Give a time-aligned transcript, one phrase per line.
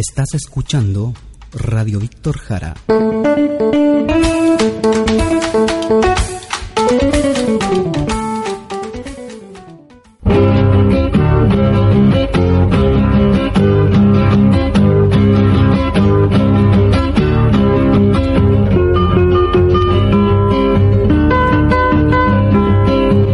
[0.00, 1.12] Estás escuchando
[1.52, 2.74] Radio Víctor Jara.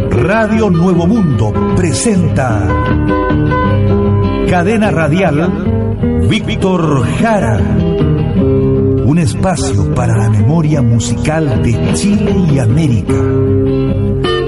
[0.09, 2.67] Radio Nuevo Mundo presenta
[4.49, 5.74] Cadena Radial
[6.27, 7.59] Víctor Jara.
[7.59, 13.13] Un espacio para la memoria musical de Chile y América.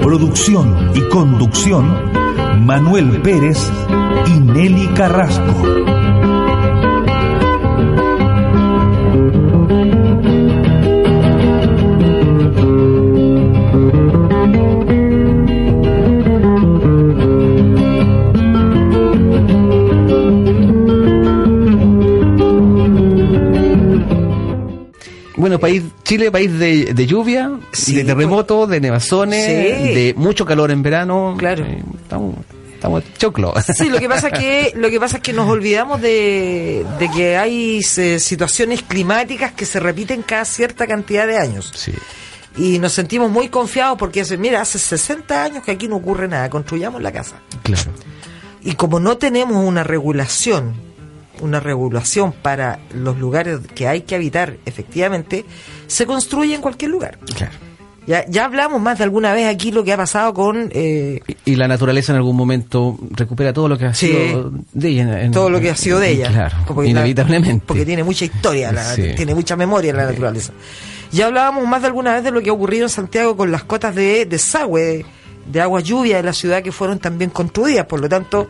[0.02, 1.86] Producción y conducción
[2.64, 3.70] Manuel Pérez
[4.26, 5.54] y Nelly Carrasco.
[25.48, 29.94] Bueno, país, Chile, país de, de lluvia, Sí, de terremoto, de nevazones, Sí.
[29.94, 31.34] de mucho calor en verano.
[31.38, 31.64] Claro.
[31.64, 32.34] Eh, estamos,
[32.74, 33.54] estamos choclo.
[33.74, 37.10] Sí, lo que pasa es que lo que pasa es que nos olvidamos de, de
[37.10, 41.72] que hay eh, situaciones climáticas que se repiten cada cierta cantidad de años.
[41.74, 41.92] Sí.
[42.58, 46.28] Y nos sentimos muy confiados porque hace, mira, hace 60 años que aquí no ocurre
[46.28, 47.36] nada, construyamos la casa.
[47.62, 47.90] Claro.
[48.62, 50.74] Y como no tenemos una regulación,
[51.40, 55.44] una regulación para los lugares que hay que habitar efectivamente,
[55.86, 57.18] se construye en cualquier lugar.
[57.36, 57.52] Claro.
[58.06, 61.52] Ya, ya hablamos más de alguna vez aquí lo que ha pasado con eh, Y,
[61.52, 64.06] y la naturaleza en algún momento recupera todo lo que ha Sí.
[64.06, 65.20] sido de ella.
[65.22, 66.30] en- todo lo que ha sido de ella.
[66.30, 67.64] Claro, Porque la- inevitablemente.
[67.66, 69.12] porque tiene mucha historia, la- Sí.
[69.14, 70.54] tiene mucha memoria la naturaleza.
[71.12, 73.64] Ya hablábamos más de alguna vez de lo que ha ocurrido en Santiago con las
[73.64, 75.04] cotas de desagüe,
[75.50, 77.86] de, agua lluvia de la ciudad que fueron también construidas.
[77.86, 78.48] Por lo tanto,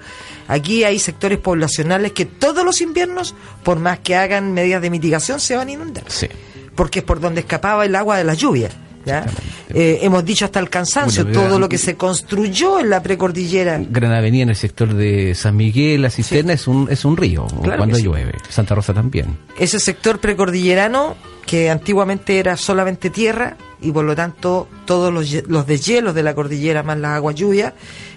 [0.48, 5.40] aquí hay sectores poblacionales que todos los inviernos, por más que hagan medidas de mitigación,
[5.40, 6.04] se van a inundar.
[6.08, 6.28] Sí.
[6.74, 8.68] Porque es por donde escapaba el agua de la lluvia.
[9.04, 9.24] ¿ya?
[9.70, 13.02] Eh, hemos dicho hasta el cansancio, Bueno, todo ya- lo que se construyó en la
[13.02, 13.80] precordillera.
[13.88, 17.46] Gran Avenida en el sector de San Miguel, la cisterna es un es un río
[17.62, 18.02] Claro cuando sí.
[18.02, 18.34] llueve.
[18.50, 19.38] Santa Rosa también.
[19.58, 21.16] ese sector precordillerano
[21.46, 26.34] que antiguamente era solamente tierra y por lo tanto todos los, los deshielos de la
[26.34, 27.74] cordillera más las aguas lluvias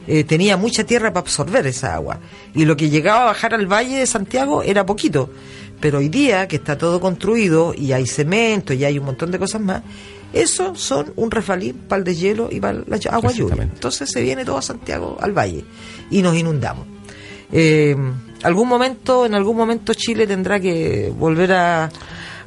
[0.08, 2.20] eh, tenía mucha tierra para absorber esa agua.
[2.54, 5.30] Y lo que llegaba a bajar al valle de Santiago era poquito.
[5.80, 9.40] Pero hoy día que está todo construido y hay cemento y hay un montón de
[9.40, 9.82] cosas más
[10.34, 13.64] eso son un refalín para el deshielo y para la agua lluvia.
[13.64, 15.66] Entonces se viene todo a Santiago al valle
[16.10, 16.88] y nos inundamos.
[17.52, 17.96] Eh,
[18.44, 21.90] algún momento, en algún momento Chile tendrá que volver a,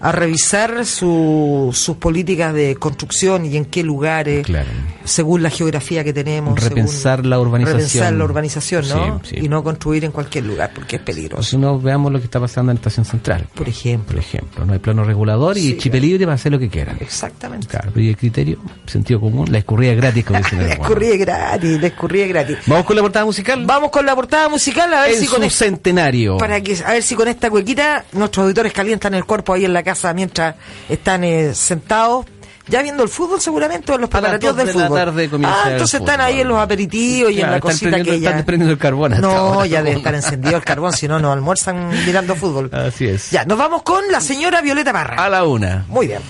[0.04, 4.68] a revisar su- sus políticas de construcción y en qué lugares, Claro.
[5.04, 6.62] según la geografía que tenemos.
[6.62, 7.78] Repensar según- la urbanización.
[7.78, 9.20] Repensar la urbanización, ¿no?
[9.24, 9.44] Sí, sí.
[9.46, 11.42] Y no construir en cualquier lugar, porque es peligroso.
[11.42, 13.46] si no, veamos lo que está pasando en Estación Central.
[13.54, 14.14] Por ejemplo.
[14.14, 16.68] Por ejemplo, no hay plano regulador y Sí, Chile libre va a hacer lo que
[16.68, 16.98] quieran.
[17.00, 17.66] Exactamente.
[17.68, 20.76] Claro, y el criterio, sentido común, la escurrida gratis, como dicen La
[21.16, 22.58] gratis, la escurría gratis.
[22.66, 23.64] Vamos con la portada musical.
[23.64, 26.36] Vamos con la portada musical a ver en si con centenario.
[26.36, 29.72] para que a ver si con esta cuequita nuestros auditores calientan el cuerpo ahí en
[29.72, 30.56] la casa mientras
[30.88, 32.26] están eh, sentados
[32.66, 34.98] ya viendo el fútbol seguramente o en los preparativos del de la fútbol.
[34.98, 38.44] tarde ah, entonces están ahí en los aperitivos y en la cosita que ya están
[38.44, 39.66] prendiendo el carbón hasta No, ahora.
[39.66, 42.70] ya debe estar encendido el carbón, si no no almuerzan mirando fútbol.
[42.72, 43.30] Así es.
[43.30, 45.22] Ya, nos vamos con la señora Violeta Parra.
[45.22, 45.84] A la una.
[45.88, 46.22] Muy bien.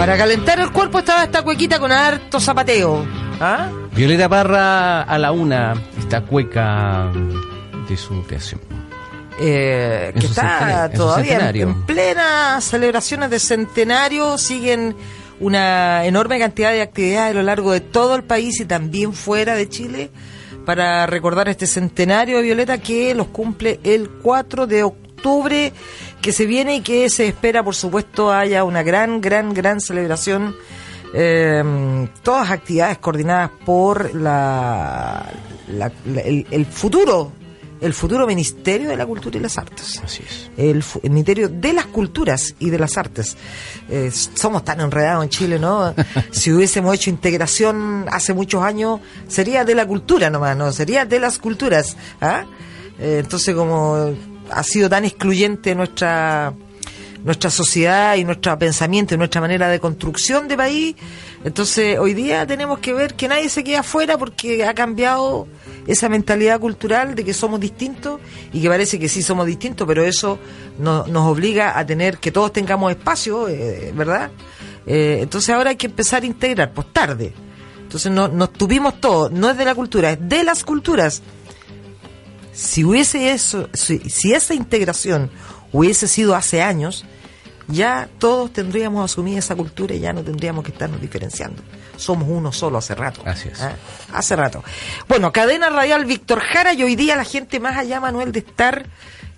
[0.00, 3.06] Para calentar el cuerpo estaba esta cuequita con harto zapateo.
[3.38, 3.68] ¿Ah?
[3.92, 7.12] Violeta Parra a la una, esta cueca
[7.86, 8.62] de su creación.
[9.38, 14.96] Eh, que está todavía en, en plenas celebraciones de centenario, siguen
[15.38, 19.54] una enorme cantidad de actividades a lo largo de todo el país y también fuera
[19.54, 20.10] de Chile
[20.64, 25.74] para recordar este centenario de Violeta que los cumple el 4 de octubre
[26.22, 30.54] que se viene y que se espera por supuesto haya una gran, gran, gran celebración
[31.14, 35.26] eh, todas actividades coordinadas por la,
[35.68, 37.32] la- la- el, el futuro
[37.80, 40.50] el futuro Ministerio de la Cultura y las Artes Así es.
[40.58, 43.38] el Ministerio de las Culturas y de las Artes.
[43.88, 45.94] Eh, somos tan enredados en Chile, ¿no?
[46.30, 50.70] si hubiésemos hecho integración hace muchos años, sería de la cultura nomás, ¿no?
[50.72, 51.96] Sería de las culturas.
[52.20, 52.44] ¿ah?
[52.98, 54.14] Eh, entonces, como
[54.52, 56.52] ha sido tan excluyente nuestra
[57.22, 60.96] nuestra sociedad y nuestro pensamiento y nuestra manera de construcción de país,
[61.44, 65.46] entonces hoy día tenemos que ver que nadie se queda afuera porque ha cambiado
[65.86, 68.20] esa mentalidad cultural de que somos distintos
[68.54, 70.38] y que parece que sí somos distintos, pero eso
[70.78, 74.30] no- nos obliga a tener que todos tengamos espacio, eh, ¿verdad?
[74.86, 77.34] Eh, entonces ahora hay que empezar a integrar, pues tarde.
[77.82, 81.20] Entonces no, nos tuvimos todos, no es de la cultura, es de las culturas.
[82.52, 85.30] Si hubiese eso, si, si esa integración
[85.72, 87.04] hubiese sido hace años,
[87.68, 91.62] ya todos tendríamos asumida esa cultura y ya no tendríamos que estarnos diferenciando.
[91.96, 93.22] Somos uno solo hace rato.
[93.24, 93.60] Así es.
[93.60, 93.74] ¿ah?
[94.12, 94.64] Hace rato.
[95.08, 98.86] Bueno, cadena radial Víctor Jara y hoy día la gente más allá, Manuel, de estar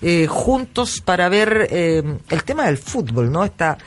[0.00, 3.44] eh, juntos para ver eh, el tema del fútbol, ¿no?
[3.44, 3.78] Esta,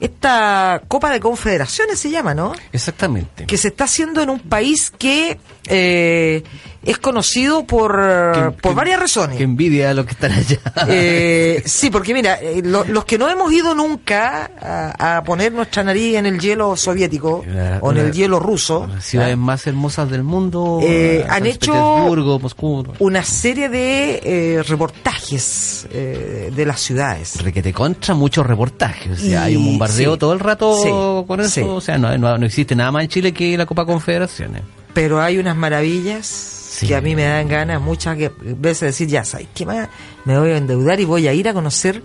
[0.00, 2.52] esta Copa de Confederaciones se llama, ¿no?
[2.72, 3.46] Exactamente.
[3.46, 6.42] que se está haciendo en un país que eh,
[6.82, 7.92] es conocido por,
[8.32, 9.36] Que- por que- varias razones.
[9.36, 10.58] Que envidia a los que están allá.
[10.88, 15.52] Eh, sí, porque mira, eh, lo- los que no hemos ido nunca a, a poner
[15.52, 19.66] nuestra nariz en el hielo soviético Una- o en el hielo ruso, Las ciudades más
[19.66, 20.78] hermosas del mundo.
[20.82, 22.84] Eh, han hecho- Moscú.
[23.00, 27.42] una serie de eh, reportajes eh, de las ciudades.
[27.42, 29.12] Requete contra muchos reportajes.
[29.12, 30.18] O sea, Y- hay un bombardeo sí.
[30.18, 30.88] todo el rato Sí,
[31.26, 31.50] con eso.
[31.50, 31.60] sí.
[31.62, 34.62] O sea, no, no, no existe nada más en Chile que la Copa Confederaciones.
[34.94, 36.86] Pero hay unas maravillas Sí.
[36.88, 39.88] que a mí me dan ganas muchas veces de decir, ya sabes, ¿qué más?
[40.24, 42.02] Me voy a endeudar y voy a ir a conocer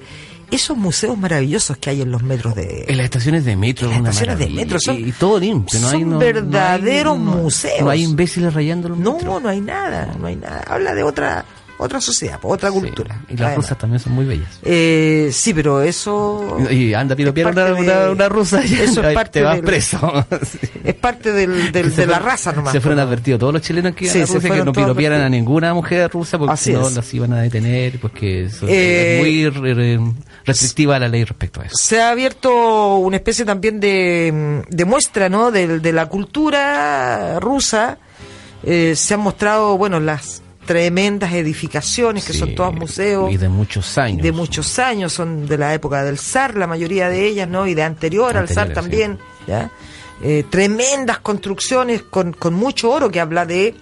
[0.51, 2.85] esos museos maravillosos que hay en los metros de...
[2.87, 3.91] En las estaciones de metro.
[3.91, 5.79] En las estaciones de metro son- y, y todo limpio.
[5.79, 7.81] No hay, son no- verdaderos no hay- no- museos.
[7.81, 9.41] No hay imbéciles rayando los No, metros.
[9.41, 10.63] no hay nada, no hay nada.
[10.67, 11.43] Habla de otra
[11.77, 12.79] otra sociedad, otra Sí.
[12.79, 13.21] cultura.
[13.27, 13.55] Y las además.
[13.57, 14.59] rusas también son muy bellas.
[14.63, 16.57] Eh, sí, pero eso...
[16.69, 19.65] Y anda piropear es una, de- una rusa y Eso es te parte vas del-
[19.65, 20.25] preso.
[20.83, 22.73] Es parte del, de la raza nomás.
[22.73, 23.03] Se fueron ¿no?
[23.03, 26.09] advertidos todos los chilenos que Sí, a Rusia que no todos piropearan a ninguna mujer
[26.11, 29.73] rusa porque Así si no las iban a detener, porque eso Eh, es muy re-
[29.73, 29.99] re-
[30.45, 31.75] restrictiva la ley respecto a eso.
[31.77, 35.51] se ha abierto una especie también de, de muestra ¿no?
[35.51, 37.97] de, de la cultura rusa.
[38.65, 43.31] Eh, se han mostrado, bueno, las tremendas edificaciones que Sí, son todos museos.
[43.31, 44.21] Y de muchos años.
[44.21, 47.67] de muchos años, son de la época del zar, la mayoría de ellas, ¿no?
[47.67, 49.71] Y de anterior al zar también, ¿ya?
[50.21, 53.75] Eh, tremendas construcciones con, con mucho oro que habla de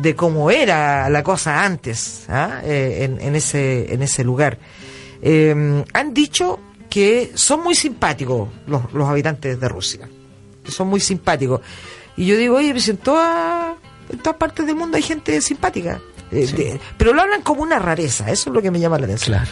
[0.00, 2.60] de cómo era la cosa antes ¿ah?
[2.64, 4.58] Eh, en, en ese en ese lugar.
[5.20, 6.58] Eh, han dicho
[6.88, 10.08] que son muy simpáticos los, los habitantes de Rusia,
[10.64, 11.60] que son muy simpáticos.
[12.16, 13.76] Y yo digo, oye, pues en, toda-
[14.10, 16.00] en todas partes del mundo hay gente simpática.
[16.30, 16.56] Eh, Sí.
[16.56, 19.36] de- pero lo hablan como una rareza, eso es lo que me llama la atención.
[19.36, 19.50] Claro.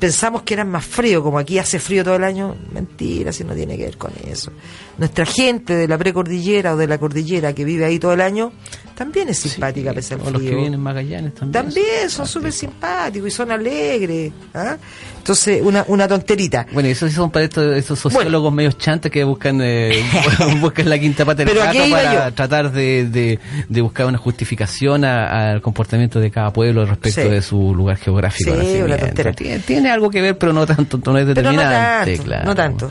[0.00, 2.56] Pensamos que eran más fríos, como aquí hace frío todo el año.
[2.72, 4.50] Mentira, si no tiene que ver con eso.
[4.98, 8.52] Nuestra gente de la precordillera o de la cordillera que vive ahí todo el año
[8.94, 10.56] también es simpática Sí, pese al o los que frío.
[10.58, 11.64] vienen en Magallanes también.
[11.64, 14.32] También son súper simpáticos y son alegres.
[14.54, 14.76] ¿ah?
[15.18, 16.66] Entonces, una, una tonterita.
[16.72, 20.02] Bueno, esos son para estos, estos sociólogos medios chantes que buscan eh,
[20.60, 22.34] buscan la quinta pata del ¿a gato para yo?
[22.34, 27.28] tratar de, de, de buscar una justificación a- al comportamiento de cada pueblo respecto Sí.
[27.28, 28.52] de su lugar geográfico.
[28.60, 29.32] Sí, una tontera.
[29.32, 32.10] Tiene, tiene algo que ver, pero no tanto, no es Pero no determinante.
[32.16, 32.44] tanto, claro.
[32.44, 32.90] no tanto.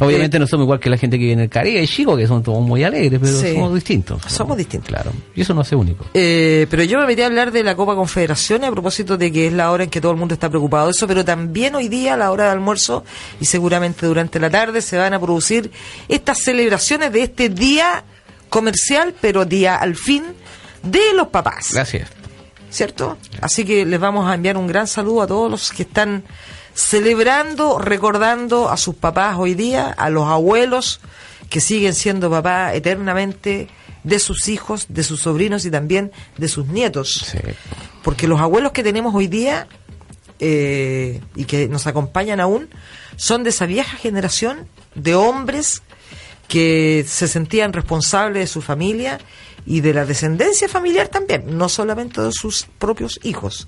[0.00, 2.16] Obviamente Eh, no somos igual que la gente que vive en el Caribe y Chico,
[2.16, 3.52] que son todos muy alegres, pero Sí.
[3.54, 4.22] somos distintos.
[4.28, 4.88] Somos distintos.
[4.88, 5.12] Claro.
[5.34, 6.04] Y eso no hace único.
[6.14, 9.48] Eh, pero yo me metí a hablar de la Copa Confederaciones a propósito de que
[9.48, 11.88] es la hora en que todo el mundo está preocupado de eso, pero también hoy
[11.88, 13.04] día a la hora de almuerzo
[13.40, 15.70] y seguramente durante la tarde se van a producir
[16.08, 18.04] estas celebraciones de este día
[18.48, 20.24] comercial, pero día al fin
[20.82, 21.68] de los papás.
[21.72, 22.08] Gracias.
[22.70, 23.16] ¿cierto?
[23.40, 26.22] Así que les vamos a enviar un gran saludo a todos los que están
[26.78, 31.00] celebrando, recordando a sus papás hoy día, a los abuelos
[31.50, 33.66] que siguen siendo papás eternamente
[34.04, 37.24] de sus hijos, de sus sobrinos y también de sus nietos.
[37.32, 37.38] Sí.
[38.04, 39.66] Porque los abuelos que tenemos hoy día
[40.38, 42.68] eh, y que nos acompañan aún
[43.16, 45.82] son de esa vieja generación de hombres
[46.46, 49.18] que se sentían responsables de su familia
[49.66, 53.66] y de la descendencia familiar también, no solamente de sus propios hijos.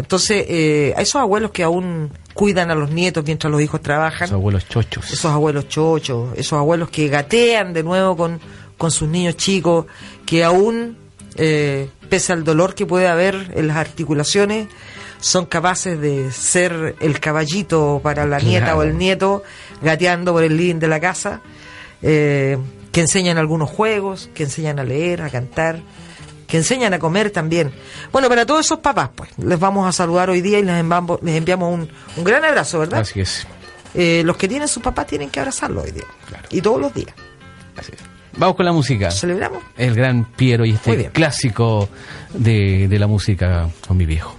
[0.00, 4.28] Entonces, eh, a esos abuelos que aún cuidan a los nietos mientras los hijos trabajan,
[4.30, 5.10] Los abuelos chochos.
[5.12, 8.40] esos abuelos chochos, esos abuelos que gatean de nuevo con,
[8.78, 9.86] con sus niños chicos,
[10.26, 10.96] que aún,
[11.36, 14.68] eh, pese al dolor que puede haber en las articulaciones,
[15.20, 18.78] son capaces de ser el caballito para la nieta Claro.
[18.78, 19.42] o el nieto,
[19.82, 21.42] gateando por el living de la casa,
[22.00, 22.56] eh,
[22.90, 25.80] que enseñan algunos juegos, que enseñan a leer, a cantar,
[26.50, 27.72] que enseñan a comer también.
[28.12, 31.22] Bueno, para todos esos papás, pues, les vamos a saludar hoy día y les enviamos,
[31.22, 33.00] les enviamos un, un gran abrazo, ¿verdad?
[33.00, 33.46] Así es.
[33.94, 36.04] Eh, los que tienen sus papás tienen que abrazarlo hoy día.
[36.28, 36.48] Claro.
[36.50, 37.14] Y todos los días.
[37.76, 38.00] Así es.
[38.36, 39.10] Vamos con la música.
[39.10, 39.62] ¿Celebramos?
[39.76, 41.88] El gran Piero y este clásico
[42.34, 44.36] de, de la música con mi viejo.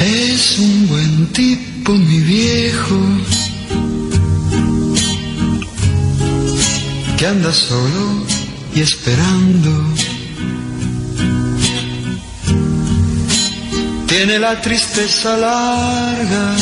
[0.00, 2.98] Es un buen tipo, mi viejo,
[7.16, 8.26] que anda solo
[8.74, 9.70] y esperando.
[14.06, 16.56] Tiene la tristeza larga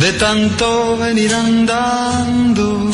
[0.00, 2.90] de tanto venir andando.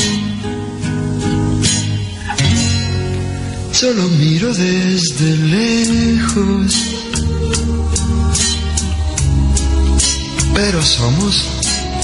[3.81, 6.75] Yo lo miro desde lejos,
[10.55, 11.49] pero somos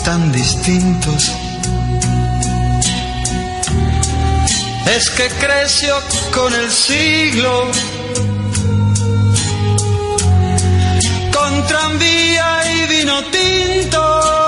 [0.05, 1.33] tan distintos.
[4.97, 5.95] Es que creció
[6.35, 7.71] con el siglo,
[11.33, 14.48] con tranvía y vino tinto.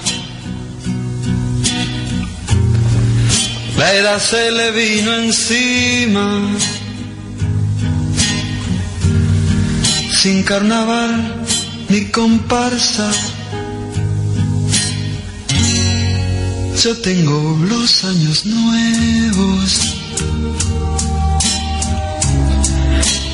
[3.81, 6.27] La edad se le vino encima.
[10.21, 11.11] Sin carnaval
[11.89, 13.09] ni comparsa.
[16.83, 19.71] Yo tengo los años nuevos.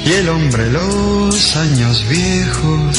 [0.05, 2.97] y el hombre los años viejos.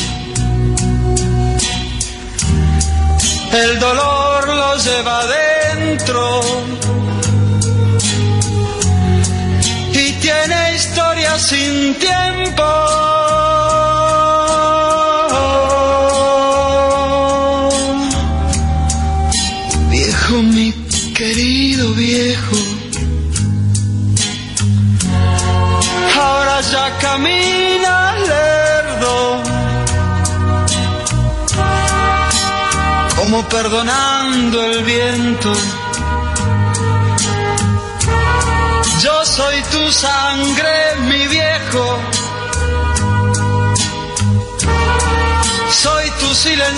[3.64, 6.42] El dolor lo lleva adentro
[11.38, 13.17] sin tiempo.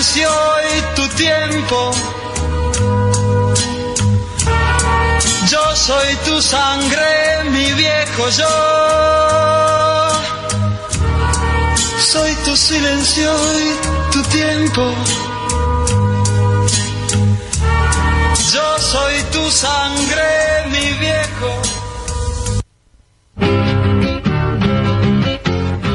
[0.02, 0.30] Silencio
[0.76, 1.92] y tu tiempo.
[5.50, 8.54] Yo soy tu sangre, mi viejo yo.
[12.12, 14.94] Soy tu silencio y tu tiempo.
[18.54, 20.30] Yo soy tu sangre,
[20.70, 21.80] mi viejo.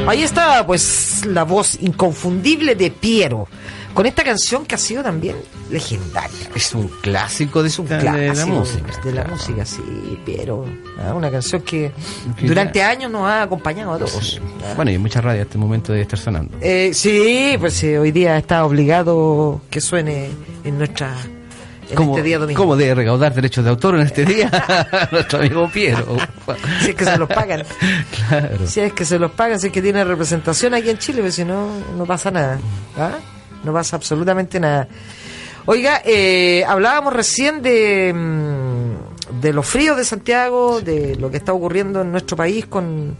[0.08, 3.48] Ahí está, pues, la voz inconfundible de Piero,
[3.96, 5.36] con esta canción que ha sido también
[5.70, 6.50] legendaria.
[6.54, 8.86] Es un clásico de, Es un de la clásico música.
[9.02, 9.30] de la claro.
[9.30, 10.66] música, sí, Piero.
[10.98, 11.92] Ah, una canción que
[12.42, 14.38] durante años nos ha acompañado a todos.
[14.62, 14.74] Ah.
[14.76, 16.58] Bueno, y en muchas radios este momento de estar sonando.
[16.60, 20.28] Eh, sí, pues sí, hoy día está obligado que suene
[20.62, 21.16] en nuestra
[21.88, 22.60] en ¿Cómo, este día domingo.
[22.60, 24.50] ¿Cómo de recaudar derechos de autor en este día?
[25.10, 26.18] Nuestro amigo Piero.
[26.82, 27.64] Si es que se los pagan.
[28.28, 28.66] claro.
[28.66, 31.32] Si es que se los pagan, si es que tiene representación aquí en Chile, pero
[31.32, 32.58] si no, no pasa nada.
[32.98, 33.18] ¿ah?
[33.66, 34.88] No pasa absolutamente nada.
[35.66, 41.52] Oiga, eh, hablábamos recién de, mm, de los fríos de Santiago, de lo que está
[41.52, 43.16] ocurriendo en nuestro país con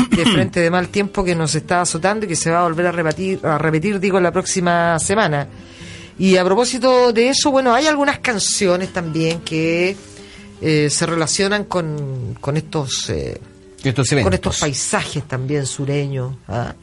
[0.00, 2.86] este frente de mal tiempo que nos está azotando y que se va a volver
[2.86, 5.48] a repetir, a repetir digo, la próxima semana.
[6.18, 9.96] Y a propósito de eso, bueno, hay algunas canciones también que
[10.60, 13.10] eh, se relacionan con, con estos...
[13.10, 13.40] eh,
[13.84, 16.34] Estos con estos paisajes también sureños.
[16.48, 16.74] ¿ah?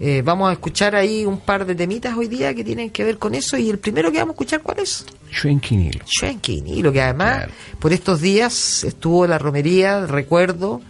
[0.00, 3.18] Eh, vamos a escuchar ahí un par de temitas hoy día que tienen que ver
[3.18, 5.04] con eso y el primero que vamos a escuchar, ¿cuál es?
[5.32, 6.04] Schwenkinilo.
[6.06, 7.52] Schwenkin, y lo que además Claro.
[7.80, 10.80] por estos días estuvo la romería, recuerdo,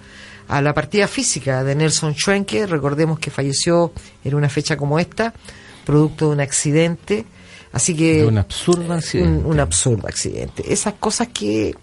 [0.47, 3.92] a la partida física de Nelson Schwenke, recordemos que falleció
[4.25, 5.33] en una fecha como esta,
[5.87, 7.25] producto de un accidente,
[7.73, 8.18] así que...
[8.18, 9.38] De un absurdo accidente.
[9.40, 10.71] Un, un absurdo accidente.
[10.71, 11.75] Esas cosas que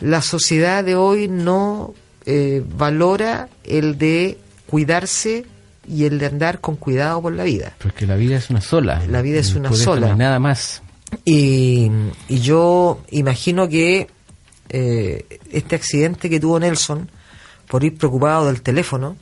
[0.00, 1.92] la sociedad de hoy no
[2.24, 5.44] eh, valora el de cuidarse
[5.90, 7.74] y el de andar con cuidado por la vida.
[7.78, 9.02] Porque la vida es una sola.
[9.08, 10.14] La vida es una sola.
[10.14, 10.82] nada más.
[11.24, 11.90] Y,
[12.28, 14.06] y yo imagino que
[14.68, 17.10] eh, este accidente que tuvo Nelson
[17.66, 19.16] por ir preocupado del teléfono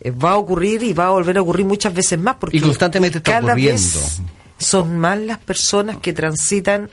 [0.00, 2.60] eh, va a ocurrir y va a volver a ocurrir muchas veces más porque Y
[2.60, 3.72] constantemente está cada ocurriendo.
[4.00, 4.20] vez
[4.58, 6.90] son más las personas que transitan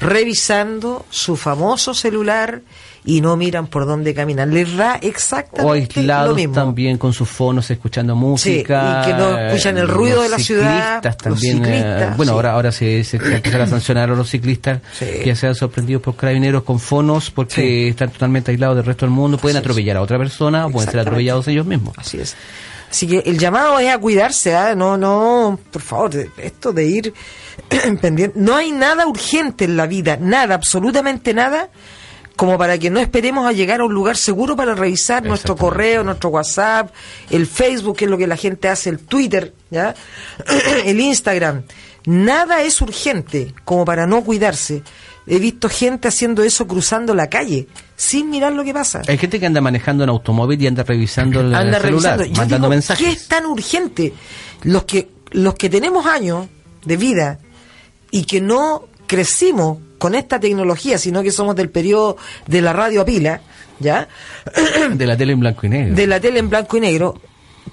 [0.00, 2.60] revisando su famoso celular
[3.06, 4.52] y no miran por dónde caminan.
[4.54, 6.54] Les da O exactamente lo aislados mismo.
[6.54, 9.02] también con sus fonos escuchando Sí, música.
[9.02, 11.56] y que no escuchan el ruido de la ciudad, ciclistas los también.
[11.64, 12.36] eh, ciclistas, bueno, sí.
[12.36, 15.06] ahora ahora se, se, se empezará a sancionar a los ciclistas Sí.
[15.22, 17.88] que sean sorprendidos por carabineros con fonos porque Sí.
[17.88, 19.36] están totalmente aislados del resto del mundo.
[19.38, 19.64] Pueden Así es.
[19.66, 21.94] atropellar a otra persona o pueden ser atropellados ellos mismos.
[21.98, 22.34] Así es.
[22.90, 24.74] Así que el llamado es a cuidarse, ¿ah?
[24.76, 27.12] no, no, por favor, esto de ir
[28.00, 28.38] pendiente.
[28.38, 31.70] No hay nada urgente en la vida, nada, absolutamente nada,
[32.36, 36.02] como para que no esperemos a llegar a un lugar seguro para revisar nuestro correo,
[36.02, 36.92] nuestro WhatsApp,
[37.30, 39.94] el Facebook, que es lo que la gente hace, el Twitter, ¿ya?
[40.84, 41.62] el Instagram.
[42.06, 44.82] Nada es urgente como para no cuidarse.
[45.26, 47.66] He visto gente haciendo eso cruzando la calle,
[47.96, 51.40] sin mirar lo que pasa Hay gente que anda manejando en automóvil y anda revisando
[51.40, 52.38] el anda celular, revisando.
[52.40, 53.06] Mandando digo, mensajes.
[53.06, 54.12] ¿Qué es tan urgente?
[54.64, 56.48] Los que, los que tenemos años
[56.84, 57.38] de vida
[58.10, 63.02] y que no crecimos con esta tecnología, sino que somos del periodo de la radio
[63.02, 63.40] a pila,
[63.78, 64.08] ¿ya?
[64.92, 65.94] De la tele en blanco y negro.
[65.94, 67.20] De la tele en blanco y negro,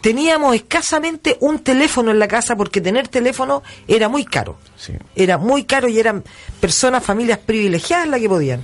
[0.01, 4.57] teníamos escasamente un teléfono en la casa porque tener teléfono era muy caro.
[4.77, 4.93] Sí.
[5.15, 6.23] Era muy caro y eran
[6.59, 8.63] personas, familias privilegiadas las que podían.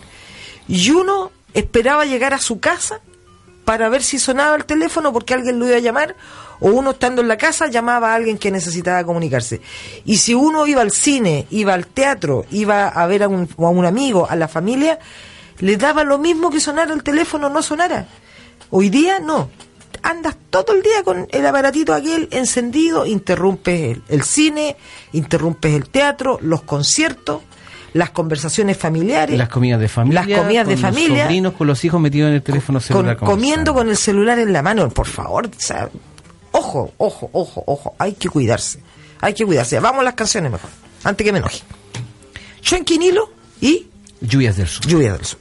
[0.67, 3.02] Y uno esperaba llegar a su casa
[3.65, 6.15] para ver si sonaba el teléfono porque alguien lo iba a llamar
[6.60, 9.62] o uno estando en la casa llamaba a alguien que necesitaba comunicarse.
[10.06, 13.62] Y si uno iba al cine, iba al teatro, iba a ver a un, a
[13.70, 15.00] un amigo, a la familia,
[15.60, 18.08] le daba lo mismo que sonara el teléfono o no sonara.
[18.70, 19.50] Hoy día no.
[20.04, 24.76] Andas todo el día con el aparatito aquel encendido, interrumpes el, el cine,
[25.12, 27.41] interrumpes el teatro, los conciertos,
[27.93, 29.38] las conversaciones familiares.
[29.38, 30.24] Las comidas de familia.
[30.28, 31.10] Las comidas de familia.
[31.17, 34.54] Los sobrinos con los hijos metidos en el teléfono con- comiendo con el celular en
[34.54, 35.48] la mano, por favor.
[35.48, 35.89] o sea,
[36.52, 37.96] ojo, ojo, ojo, ojo.
[37.98, 38.80] Hay que cuidarse.
[39.22, 39.80] Hay que cuidarse.
[39.80, 40.70] Vamos a las canciones mejor.
[41.04, 41.62] Antes que me enoje.
[42.62, 43.30] Chuenquinilo
[43.62, 43.88] y
[44.22, 44.86] Lluvias del sur.
[44.86, 45.40] Lluvia del Sur.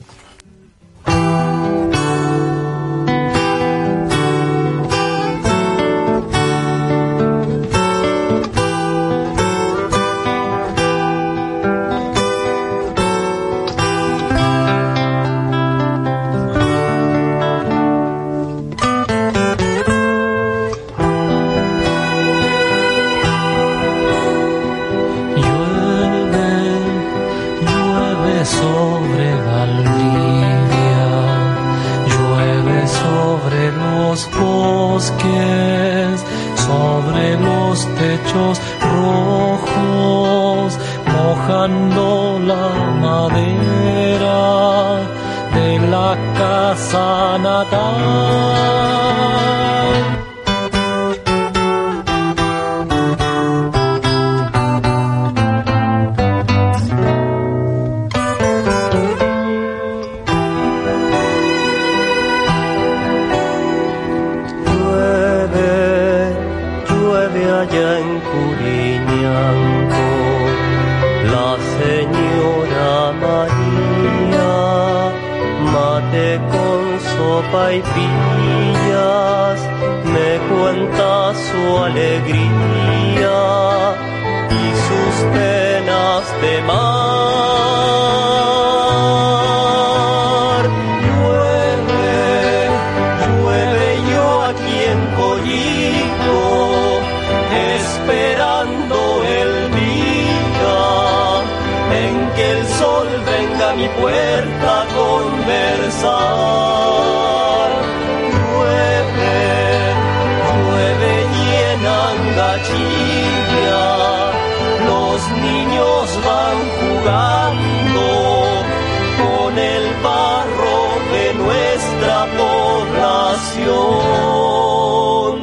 [123.37, 125.35] Población,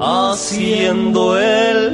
[0.00, 1.91] haciendo el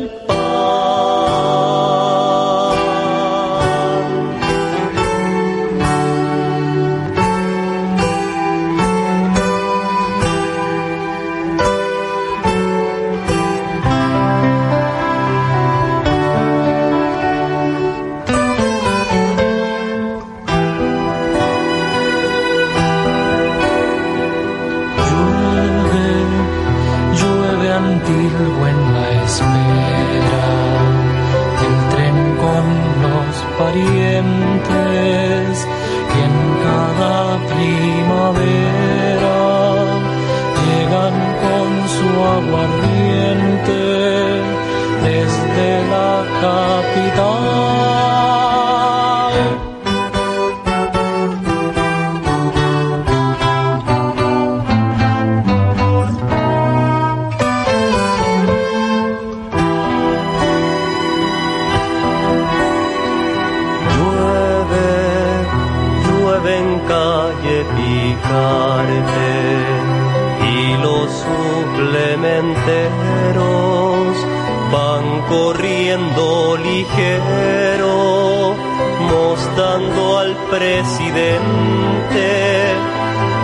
[80.59, 82.27] presidente,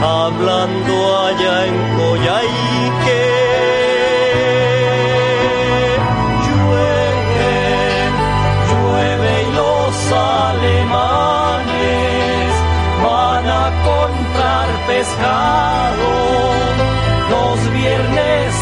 [0.03, 0.92] hablando
[1.27, 3.27] allá en Coyhaique.
[6.44, 7.57] Llueve,
[8.68, 9.94] llueve y los
[10.42, 10.90] alemanes
[13.07, 16.11] van a comprar pescado
[17.31, 18.55] los viernes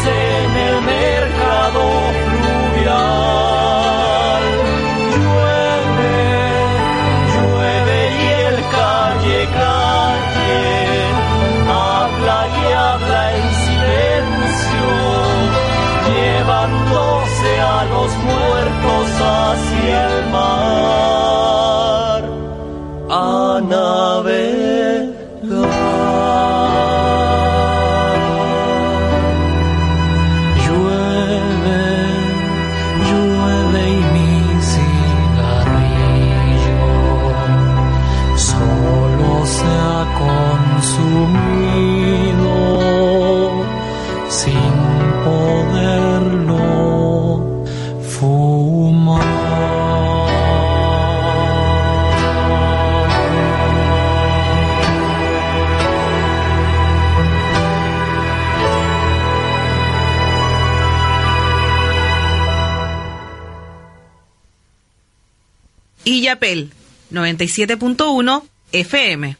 [67.25, 69.37] 97.1 FM.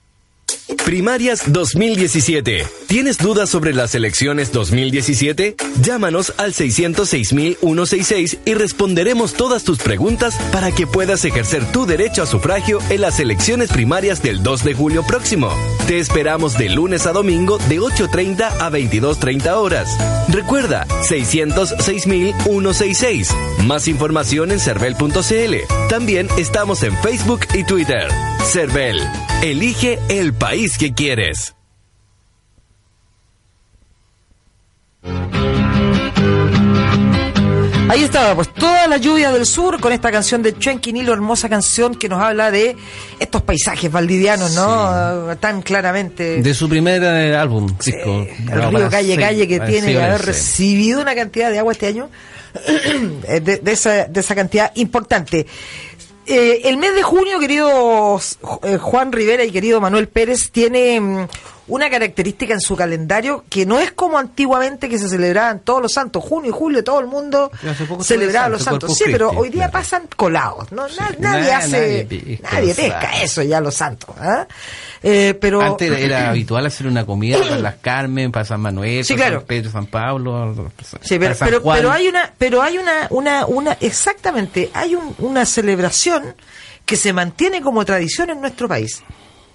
[0.85, 2.82] Primarias 2017.
[2.93, 5.55] ¿Tienes dudas sobre las elecciones 2017?
[5.81, 12.27] Llámanos al 606-166 y responderemos todas tus preguntas para que puedas ejercer tu derecho a
[12.27, 15.49] sufragio en las elecciones primarias del 2 de julio próximo.
[15.87, 19.89] Te esperamos de lunes a domingo de 8.30 a 22.30 horas.
[20.29, 23.63] Recuerda, 606-166.
[23.65, 25.55] Más información en cervel.cl.
[25.89, 28.07] También estamos en Facebook y Twitter.
[28.51, 28.99] Cervel.
[29.41, 31.55] Elige el país que quieres.
[37.89, 41.95] Ahí estaba, pues toda la lluvia del sur con esta canción de Chuenquinilo, hermosa canción
[41.95, 42.75] que nos habla de
[43.19, 45.35] estos paisajes valdivianos, ¿no?
[45.37, 46.41] Tan claramente.
[46.41, 48.25] De su primer eh, álbum, disco.
[48.51, 50.25] el río Calle sí, Calle que tiene sí, que haber sí.
[50.25, 52.09] recibido una cantidad de agua este año,
[53.27, 55.45] eh, de, de esa, de esa cantidad importante.
[56.25, 58.17] Eh, el mes de junio, querido
[58.63, 61.27] eh, Juan Rivera y querido Manuel Pérez, tiene mm,
[61.67, 65.93] una característica en su calendario que no es como antiguamente que se celebraban todos los
[65.93, 67.49] santos, junio y julio, todo el mundo
[68.01, 68.97] celebraba el los Santo santos.
[68.97, 69.71] Sí, pero hoy día claro.
[69.71, 70.85] pasan colados, ¿no?
[71.19, 74.09] Nadie Nah, hace, nadie pesca nadie pesca eso ya los santos.
[74.19, 74.45] ¿ah?
[75.01, 79.05] Eh, pero Antes era, era habitual hacer una comida para las Carmen, para San Manuel,
[79.05, 79.39] Sí, para claro.
[79.39, 80.71] San Pedro, San Pablo,
[81.01, 81.77] Sí, pero, San pero, Juan.
[81.77, 86.35] pero hay una, pero hay una, una, una, exactamente, hay un- una celebración
[86.85, 89.01] que se mantiene como tradición en nuestro país.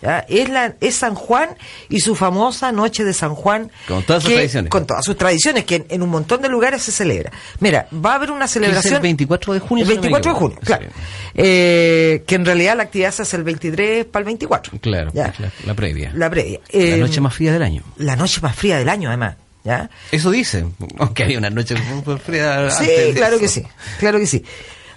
[0.02, 0.24] ¿Ya?
[0.28, 1.50] Es, la, es San Juan
[1.88, 3.70] y su famosa Noche de San Juan.
[3.86, 4.70] Con todas sus que- tradiciones.
[4.70, 7.30] Con todas sus tradiciones, que en, en un montón de lugares se celebra.
[7.60, 8.94] Mira, va a haber una Que es celebración.
[8.96, 9.84] el 24 de junio.
[9.84, 10.86] El si no me 24 de junio, claro.
[11.34, 14.72] Eh, que en realidad la actividad se hace el 23 para el 24.
[14.72, 15.32] Sí, claro, Ya.
[15.38, 16.10] la, la previa.
[16.14, 16.60] La previa.
[16.72, 17.82] La Eh, noche más fría del año.
[17.96, 19.36] la noche más fría del año, además.
[19.64, 19.90] ¿Ya?
[20.12, 20.74] Eso dicen.
[20.98, 22.70] Aunque hay una noche muy fría.
[22.70, 23.42] Sí, antes de claro eso.
[23.42, 23.62] que sí,
[23.98, 24.42] claro que sí.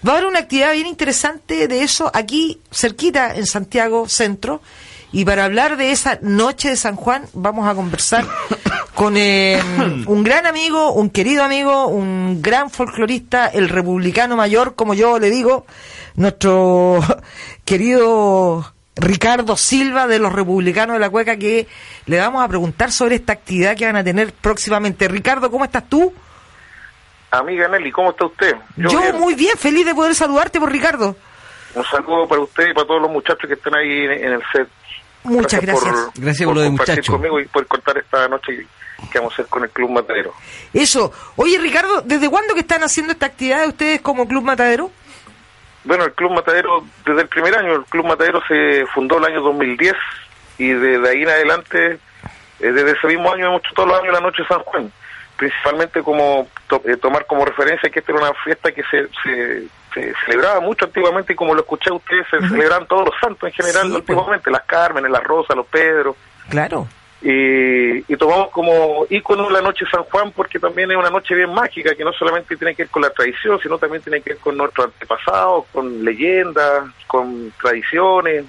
[0.08, 4.62] Va a haber una actividad bien interesante de eso aquí, cerquita, en Santiago Centro.
[5.14, 8.26] Y para hablar de esa noche de San Juan, vamos a conversar
[8.96, 9.62] con eh,
[10.08, 15.30] un gran amigo, un querido amigo, un gran folclorista, el republicano mayor, como yo le
[15.30, 15.66] digo,
[16.16, 17.00] nuestro
[17.66, 21.68] querido Ricardo Silva de los Republicanos de la Cueca, que
[22.06, 25.10] le vamos a preguntar sobre esta actividad que van a tener próximamente.
[25.10, 26.14] Ricardo, ¿cómo estás tú?
[27.32, 28.56] Amiga Nelly, ¿cómo está usted?
[28.76, 29.20] Yo, bien.
[29.20, 31.16] muy bien, feliz de poder saludarte por Ricardo.
[31.74, 34.68] Un saludo para usted y para todos los muchachos que están ahí en el set.
[35.24, 35.96] Muchas gracias.
[36.16, 37.12] Gracias por lo de compartir muchacho.
[37.14, 38.66] conmigo y por contar esta noche
[39.12, 40.34] que vamos a hacer con el Club Matadero.
[40.74, 41.12] Eso.
[41.36, 44.92] Oye, Ricardo, ¿desde cuándo que están haciendo esta actividad ustedes como Club Matadero?
[45.84, 49.42] Bueno, el Club Matadero, desde el primer año, el Club Matadero se fundó el año
[49.42, 49.94] 2010
[50.60, 51.94] y desde ahí en adelante,
[52.60, 54.92] eh, desde ese mismo año hemos hecho todos los años la Noche de San Juan.
[55.38, 59.64] Principalmente como to- eh, tomar como referencia que esta era una fiesta que se, se,
[59.94, 63.50] se celebraba mucho antiguamente y como lo escuché a ustedes, se celebraban todos los santos
[63.50, 64.00] en general Sí, pues.
[64.02, 66.16] antiguamente, las Cármenes, las Rosas, los Pedros.
[66.50, 66.88] Claro.
[67.22, 71.36] y, y tomamos como ícono la noche de San Juan porque también es una noche
[71.36, 74.32] bien mágica que no solamente tiene que ver con la tradición, sino también tiene que
[74.32, 78.46] ver con nuestros antepasados, con leyendas, con tradiciones,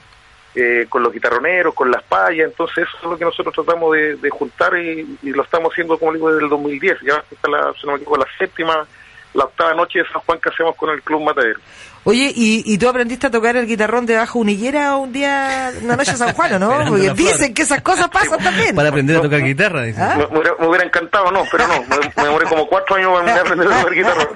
[0.55, 4.17] eh, con los guitarroneros, con las payas, entonces eso es lo que nosotros tratamos de,
[4.17, 7.71] de juntar y, y lo estamos haciendo, como digo, desde el 2010, ya está la,
[7.71, 8.87] equivoco, la séptima,
[9.35, 11.61] la octava noche de San Juan que hacemos con el Club Matadero.
[12.05, 15.95] Oye, ¿y, y tú aprendiste a tocar el guitarrón debajo de unillera un día, una
[15.95, 16.85] noche de San Juan, ¿o ¿no?
[16.89, 18.75] Porque dicen que esas cosas pasan también.
[18.75, 20.01] Para aprender a tocar guitarra, dice.
[20.03, 20.17] ¿Ah?
[20.19, 23.13] Me, me hubiera, me hubiera encantado, no, pero no, me, me demoré como cuatro años
[23.23, 24.29] para aprender a tocar guitarra.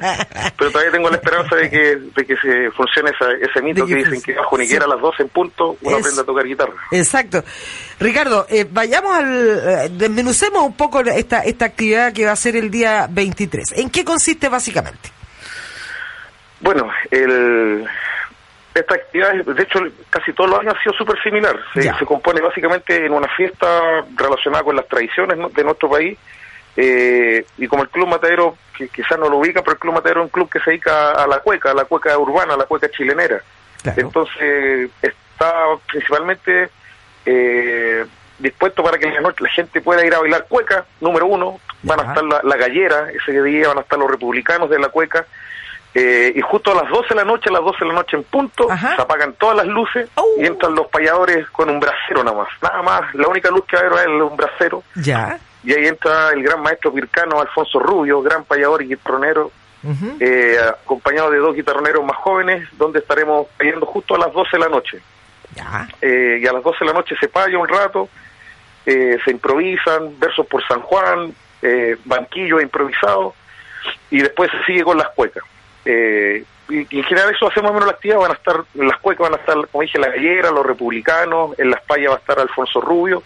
[0.56, 3.94] Pero todavía tengo la esperanza de que, de que se funcione esa- ese mito que
[3.96, 4.76] que dicen que bajo ni sí.
[4.76, 6.72] a las 12 en punto uno Es- aprende a tocar guitarra.
[6.92, 7.42] Exacto.
[7.98, 9.26] Ricardo, eh, vayamos al...
[9.86, 13.72] eh, desmenucemos un poco esta, esta actividad que va a ser el día 23.
[13.76, 15.15] ¿En qué consiste básicamente?
[16.60, 17.86] Bueno, el,
[18.74, 21.58] esta actividad, de hecho, casi todos los años ha sido súper similar.
[21.74, 26.18] Se, compone básicamente en una fiesta relacionada con las tradiciones de nuestro país.
[26.76, 30.20] eh, y como el Club Matadero, que quizás no lo ubica, pero el Club Matadero
[30.20, 32.66] es un club que se dedica a la cueca, a la cueca urbana, a la
[32.66, 33.40] cueca chilenera.
[33.82, 34.02] Claro.
[34.02, 35.54] Entonces, está
[35.90, 36.68] principalmente
[37.24, 38.04] eh,
[38.38, 41.60] dispuesto para que la, noche la gente pueda ir a bailar cueca, número uno.
[41.82, 44.88] Van a estar la, la gallera, ese día van a estar los republicanos de la
[44.88, 45.26] cueca.
[45.98, 48.16] Eh, y justo a las 12 de la noche, a las 12 de la noche
[48.18, 48.96] en punto, Ajá.
[48.96, 50.24] se apagan todas las luces Oh.
[50.38, 52.48] y entran los payadores con un brasero nada más.
[52.60, 54.82] Nada más, la única luz que va a haber es un brasero.
[54.96, 55.38] Ya.
[55.64, 59.50] Y ahí entra el gran maestro pircano Alfonso Rubio, gran payador y guitarronero,
[60.20, 64.58] eh, acompañado de dos guitarroneros más jóvenes, donde estaremos payando justo a las 12 de
[64.58, 65.00] la noche.
[65.54, 65.88] Ya.
[66.02, 68.08] Eh, y a las 12 de la noche se paya un rato,
[68.84, 71.32] eh, se improvisan versos por San Juan,
[71.62, 73.34] eh, banquillo improvisado,
[74.10, 75.42] y después se sigue con las cuecas.
[75.86, 78.98] Eh, y, y en general eso hacemos menos la actividad, van a estar, en las
[79.00, 82.18] cuecas van a estar, como dije, la gallera, los republicanos, en las payas va a
[82.18, 83.22] estar Alfonso Rubio,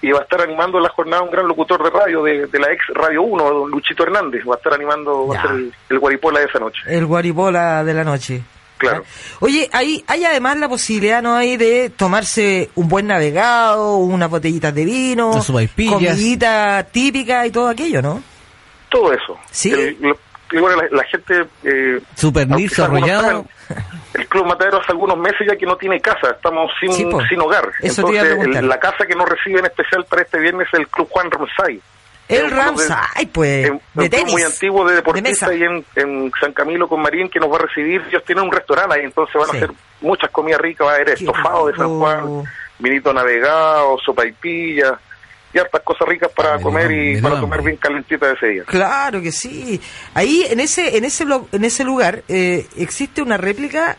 [0.00, 2.72] y va a estar animando la jornada un gran locutor de radio de, de la
[2.72, 5.98] ex Radio 1, don Luchito Hernández, va a estar animando, va a ser el, el
[5.98, 6.78] guaripola de esa noche.
[6.86, 8.40] El guaripola de la noche.
[8.78, 9.02] Claro.
[9.40, 14.72] Oye, hay, hay además la posibilidad, ¿no hay, de tomarse un buen navegado, unas botellitas
[14.72, 15.32] de vino,
[15.90, 18.22] comidita típica y todo aquello, ¿no?
[18.88, 19.36] Todo eso.
[19.50, 19.72] Sí.
[19.72, 20.16] El- lo-
[20.52, 21.46] y bueno, la, la gente...
[21.64, 23.44] Eh, Su aunque permiso algunos arrollado.
[24.14, 27.40] El Club Matadero hace algunos meses ya que no tiene casa, estamos sin, Sí, sin
[27.40, 27.70] hogar.
[27.82, 31.08] Eso Entonces, la casa que nos recibe en especial para este viernes es el Club
[31.10, 31.80] Juan Ramsay.
[32.28, 34.32] El de- Ramsay, pues, es un de tenis.
[34.32, 35.50] muy antiguo de de deportistas mesa.
[35.50, 38.02] ahí en, en San Camilo con Marín que nos va a recibir.
[38.08, 39.56] Ellos tienen un restaurante ahí, entonces van Sí.
[39.56, 40.86] a hacer muchas comidas ricas.
[40.86, 41.98] Va a haber estofado de San.
[41.98, 42.42] Juan,
[42.78, 44.98] vinito navegado, sopaipilla
[45.52, 47.40] y hartas cosas ricas para Ah, me comer me y para hambre.
[47.50, 48.64] comer bien calentita ese día.
[48.64, 49.80] Claro que sí.
[50.14, 53.96] Ahí, en ese, en ese, en ese lugar, eh, existe una réplica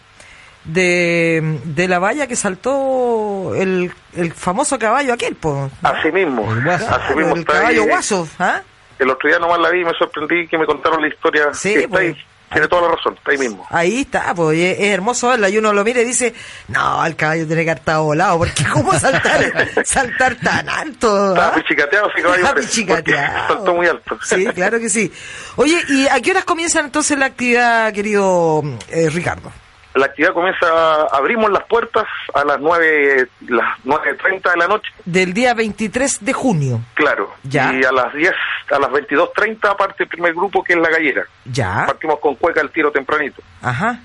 [0.66, 5.72] de, de la valla que saltó el, el famoso caballo aquel, po.
[5.82, 6.90] Así mismo, El guaso.
[6.90, 7.60] así mismo el está ahí.
[7.60, 8.62] caballo guaso, ¿ah?
[9.00, 11.54] El otro día nomás la vi y me sorprendí que me contaron la historia.
[11.54, 12.16] Sí, que está pues.
[12.16, 13.68] ahí, tiene toda la razón, está ahí mismo.
[13.70, 16.34] Ahí está, pues es, es hermoso verla y uno lo mira y dice,
[16.68, 21.30] no, el caballo tiene que estado volado, porque cómo saltar, saltar tan alto.
[21.30, 21.56] Estaba ¿ah?
[21.56, 22.44] pichicateado ese caballo.
[22.44, 23.56] Está pichicateado.
[23.56, 24.20] Saltó muy alto.
[24.24, 25.12] Sí, claro que sí.
[25.56, 29.52] Oye, ¿y a qué horas comienzan entonces la actividad, querido eh, Ricardo?
[29.96, 30.68] La actividad comienza,
[31.12, 36.34] abrimos las puertas a las 9, las 9.30 de la noche, Del día 23 de
[36.34, 36.80] junio.
[36.94, 37.32] claro.
[37.44, 37.74] Ya.
[37.74, 38.32] Y a las 10,
[38.72, 41.24] a las 22.30 parte el primer grupo que es la gallera.
[41.46, 41.86] Ya.
[41.88, 43.42] Partimos con cueca el tiro tempranito.
[43.62, 44.00] Ajá.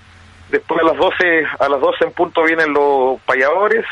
[0.51, 3.85] Después a las 12, a las 12 en punto vienen los payadores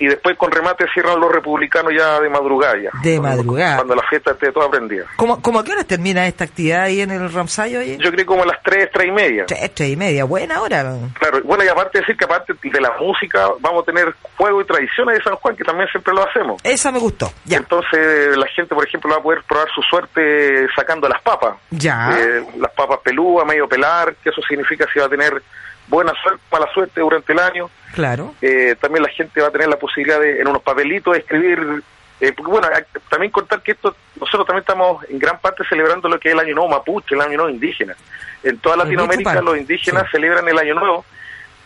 [0.00, 2.74] y después con remate cierran los republicanos ya de madrugada.
[2.78, 2.90] ya.
[3.02, 3.76] De madrugada.
[3.76, 5.04] Cuando la fiesta esté toda prendida.
[5.16, 7.98] ¿Cómo, cómo a qué hora termina esta actividad ahí en el Ramsay oye?
[7.98, 9.44] Yo creo como a las 3, 3 y media.
[9.46, 10.24] Tres, tres y media.
[10.24, 10.96] Buena hora.
[11.18, 14.62] Claro, bueno, y aparte de decir que aparte de la música, vamos a tener juego
[14.62, 16.60] y tradiciones de San Juan, que también siempre lo hacemos.
[16.64, 17.30] Esa me gustó.
[17.44, 17.58] Ya.
[17.58, 21.56] Entonces la gente, por ejemplo, va a poder probar su suerte sacando las papas.
[21.70, 22.16] Ya.
[22.18, 25.42] Eh, las papas pelúas, medio pelar, que eso significa si va a tener
[25.90, 27.68] buena suerte, mala suerte durante el año.
[27.94, 28.34] Claro.
[28.40, 31.82] Eh, también la gente va a tener la posibilidad de, en unos papelitos, escribir...
[32.20, 32.68] eh, porque bueno,
[33.08, 36.40] también contar que esto, nosotros también estamos en gran parte celebrando lo que es el
[36.40, 37.94] Año Nuevo Mapuche, el Año Nuevo Indígena.
[38.42, 40.12] En toda Latinoamérica los indígenas Sí.
[40.12, 41.04] celebran el Año Nuevo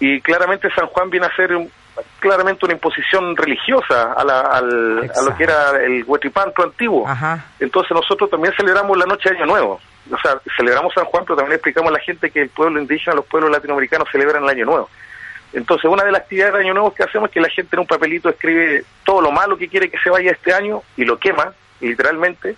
[0.00, 1.70] y claramente San Juan viene a ser un-
[2.18, 7.06] claramente una imposición religiosa a, la- al- a lo que era el Huetripanto antiguo.
[7.08, 7.44] Ajá.
[7.60, 9.80] Entonces nosotros también celebramos la noche de Año Nuevo.
[10.10, 13.16] O sea, celebramos San Juan, pero también explicamos a la gente que el pueblo indígena,
[13.16, 14.90] los pueblos latinoamericanos celebran el Año Nuevo.
[15.52, 17.80] Entonces, una de las actividades de Año Nuevo que hacemos es que la gente en
[17.80, 21.16] un papelito escribe todo lo malo que quiere que se vaya este año y lo
[21.16, 22.56] quema, literalmente,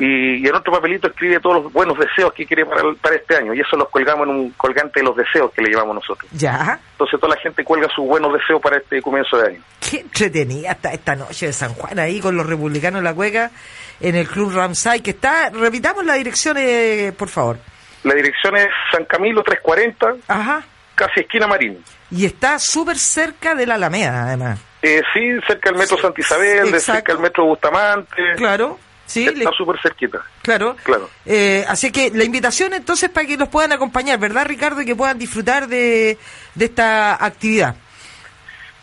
[0.00, 3.54] y, y en otro papelito escribe todos los buenos deseos que quiere para, este año,
[3.54, 6.30] y eso los colgamos en un colgante de los deseos que le llevamos nosotros.
[6.32, 6.78] Ya.
[6.92, 9.60] Entonces, toda la gente cuelga sus buenos deseos para este comienzo de año.
[9.80, 13.50] Qué entretenida está esta noche de San Juan ahí con los republicanos de la cueca
[14.00, 17.58] en el Club Ramsay, que está, repitamos la dirección, eh, por favor.
[18.04, 20.62] La dirección es San Camilo 340, Ajá.
[20.94, 21.82] casi esquina Marín.
[22.10, 24.60] Y está súper cerca de la Alameda, además.
[24.82, 28.14] Eh, sí, cerca del metro Santa Isabel, de cerca del metro Bustamante.
[28.36, 30.20] Claro, sí, Está le- súper cerquita.
[30.42, 30.76] claro.
[30.84, 31.10] Claro.
[31.26, 34.80] Eh, así que la invitación entonces para que los puedan acompañar, ¿verdad, Ricardo?
[34.80, 36.16] Y que puedan disfrutar de,
[36.54, 37.74] de esta actividad.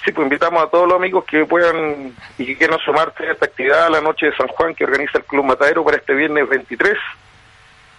[0.06, 3.46] Sí, pues invitamos a todos los amigos que puedan y que quieran sumarse a esta
[3.48, 6.94] actividad, la noche de San Juan que organiza el Club Matadero para este viernes 23.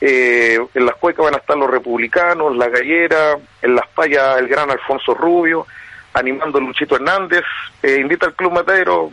[0.00, 4.46] Eh, en las cuecas van a estar los republicanos, la gallera, en las payas el
[4.48, 5.66] gran Alfonso Rubio,
[6.12, 7.44] animando a Luchito Hernández.
[7.82, 9.10] Eh, invita al Club Matadero.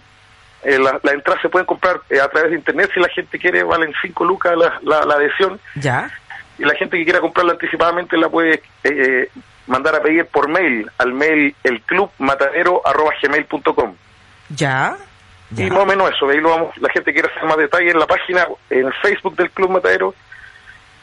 [0.61, 3.37] Eh, la- las entradas se pueden comprar eh, a través de internet si la gente
[3.39, 5.59] quiere, valen 5 lucas la, la, la adhesión.
[5.75, 6.11] ¿Ya?
[6.59, 9.29] Y la gente que quiera comprarla anticipadamente la puede eh,
[9.67, 13.95] mandar a pedir por mail al mail elclubmatadero.gmail.com.
[14.49, 14.97] ¿Ya?
[15.55, 17.91] Y más o menos eso, ahí lo vamos, la gente que quiera hacer más detalle
[17.91, 20.15] en la página, en el Facebook del Club Matadero,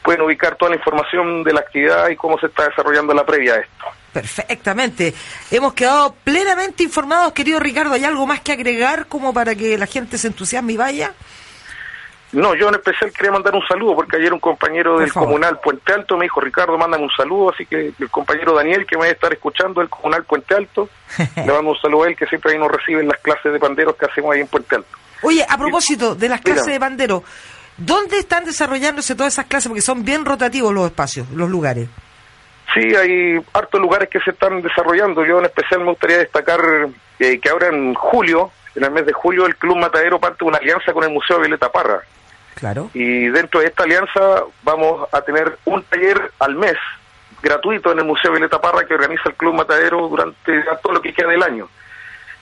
[0.03, 3.53] pueden ubicar toda la información de la actividad y cómo se está desarrollando la previa
[3.53, 3.85] a esto.
[4.11, 5.13] Perfectamente.
[5.51, 7.93] Hemos quedado plenamente informados, querido Ricardo.
[7.93, 11.13] ¿Hay algo más que agregar como para que la gente se entusiasme y vaya?
[12.33, 15.91] No, yo en especial quería mandar un saludo porque ayer un compañero del comunal Puente
[15.91, 19.07] Alto me dijo, Ricardo, mándame un saludo, así que el compañero Daniel que me va
[19.07, 20.87] a estar escuchando del comunal Puente Alto,
[21.35, 23.59] le mando un saludo a él que siempre ahí nos recibe en las clases de
[23.59, 24.89] panderos que hacemos ahí en Puente Alto.
[25.23, 26.55] Oye, a propósito de las Mira.
[26.55, 27.23] clases de bandero,
[27.77, 29.67] ¿dónde están desarrollándose todas esas clases?
[29.67, 31.89] Porque son bien rotativos los espacios, los lugares.
[32.73, 35.25] Sí, hay hartos lugares que se están desarrollando.
[35.25, 36.61] Yo en especial me gustaría destacar
[37.19, 40.45] eh, que ahora en julio, en el mes de julio, el Club Matadero parte de
[40.45, 42.01] una alianza con el Museo Violeta Parra.
[42.55, 42.89] Claro.
[42.93, 46.75] Y dentro de esta alianza vamos a tener un taller al mes
[47.41, 51.13] gratuito en el Museo Violeta Parra que organiza el Club Matadero durante todo lo que
[51.13, 51.67] queda del año.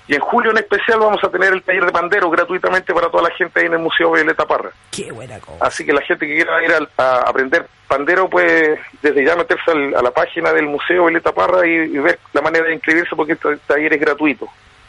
[0.07, 3.29] Y en julio en especial vamos a tener el taller de pandero gratuitamente para toda
[3.29, 4.71] la gente ahí en el Museo Violeta Parra.
[4.91, 5.63] Qué buena cosa.
[5.63, 9.69] Así que la gente que quiera ir al- a, aprender pandero puede desde ya meterse
[9.71, 13.15] al- a la página del Museo Violeta Parra y, y ver la manera de inscribirse
[13.15, 14.47] porque este taller es gratuito.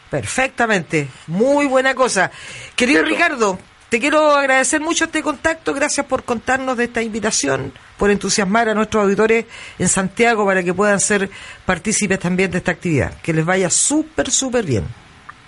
[0.09, 1.09] Perfectamente.
[1.29, 2.31] Muy buena cosa.
[2.75, 3.05] Querido.
[3.05, 3.59] Ricardo,
[3.91, 5.75] te quiero agradecer mucho este contacto.
[5.75, 9.47] Gracias por contarnos de esta invitación, por entusiasmar a nuestros auditores
[9.79, 11.29] en Santiago para que puedan ser
[11.67, 13.13] partícipes también de esta actividad.
[13.21, 14.85] Que les vaya súper, súper bien.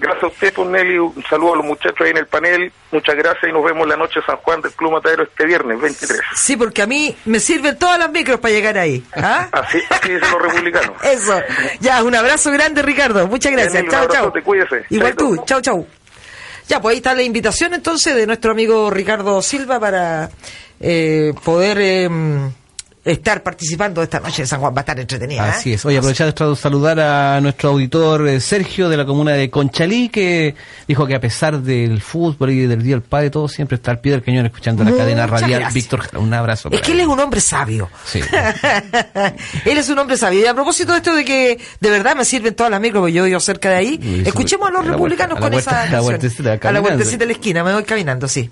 [0.00, 0.98] Gracias a usted, pues, Nelly.
[0.98, 2.72] Un saludo a los muchachos ahí en el panel.
[2.90, 5.80] Muchas gracias y nos vemos la noche de San Juan del Club Matadero este viernes
[5.80, 6.20] 23.
[6.34, 9.04] Sí, porque a mí me sirven todas las micros para llegar ahí.
[9.14, 9.48] ¿Ah?
[9.52, 11.00] Así, así dicen los republicanos.
[11.04, 11.40] Eso.
[11.78, 13.28] Ya, un abrazo grande, Ricardo.
[13.28, 13.84] Muchas gracias.
[13.84, 14.00] Chao, chao.
[14.00, 14.84] abrazote, cuídese.
[14.90, 15.36] Igual Chaito.
[15.36, 15.42] tú.
[15.46, 15.86] Chao, chao.
[16.72, 20.30] Ya, pues ahí está la invitación entonces de nuestro amigo Ricardo Silva para
[20.80, 22.08] eh, poder eh,
[23.04, 24.72] estar participando esta noche de San Juan.
[24.74, 25.46] Va a estar entretenida.
[25.46, 25.50] ¿eh?
[25.50, 25.84] Así es.
[25.84, 30.54] Oye, aprovechar de saludar a nuestro auditor eh, Sergio de la comuna de Conchalí, que
[30.86, 34.00] dijo que a pesar del fútbol y del Día del Padre, todo siempre está al
[34.00, 35.50] pie del cañón escuchando la cadena radial.
[35.60, 35.74] gracias.
[35.74, 36.68] Víctor, un abrazo.
[36.68, 37.90] Es para que él es un hombre sabio.
[38.04, 38.20] Sí.
[39.64, 40.40] él es un hombre sabio.
[40.40, 43.12] Y a propósito de esto de que de verdad me sirven todas las micros, porque
[43.12, 45.70] yo vivo cerca de ahí, escuchemos a los a republicanos vuelta- a la con vuelta-
[45.70, 48.50] esa a la vueltecita, a la vueltecita de la esquina, me voy caminando, sí.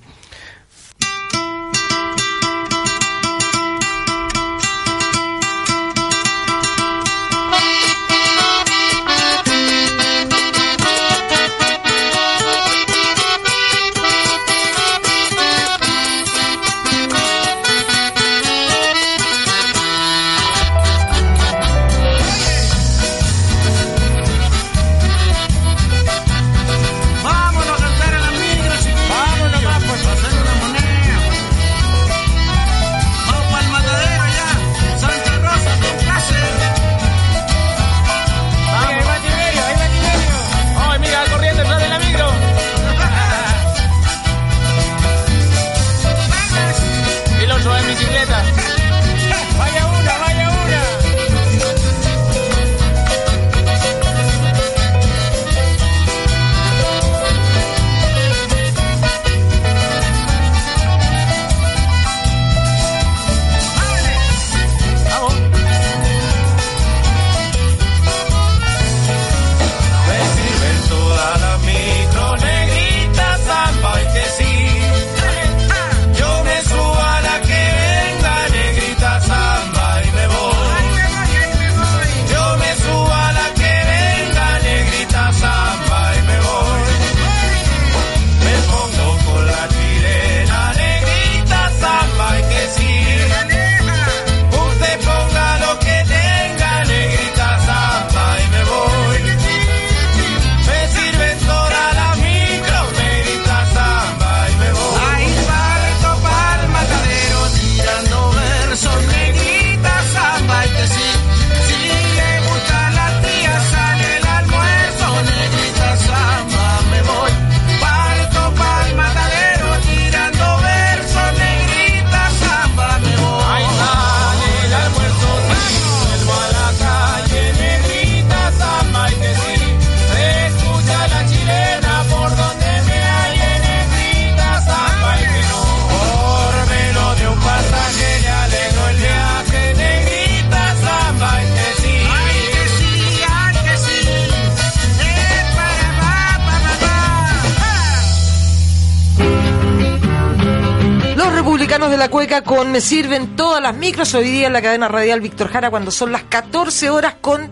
[152.01, 155.49] La cueca con Me Sirven todas las micros hoy día en la cadena radial Víctor
[155.49, 157.51] Jara cuando son las 14 horas con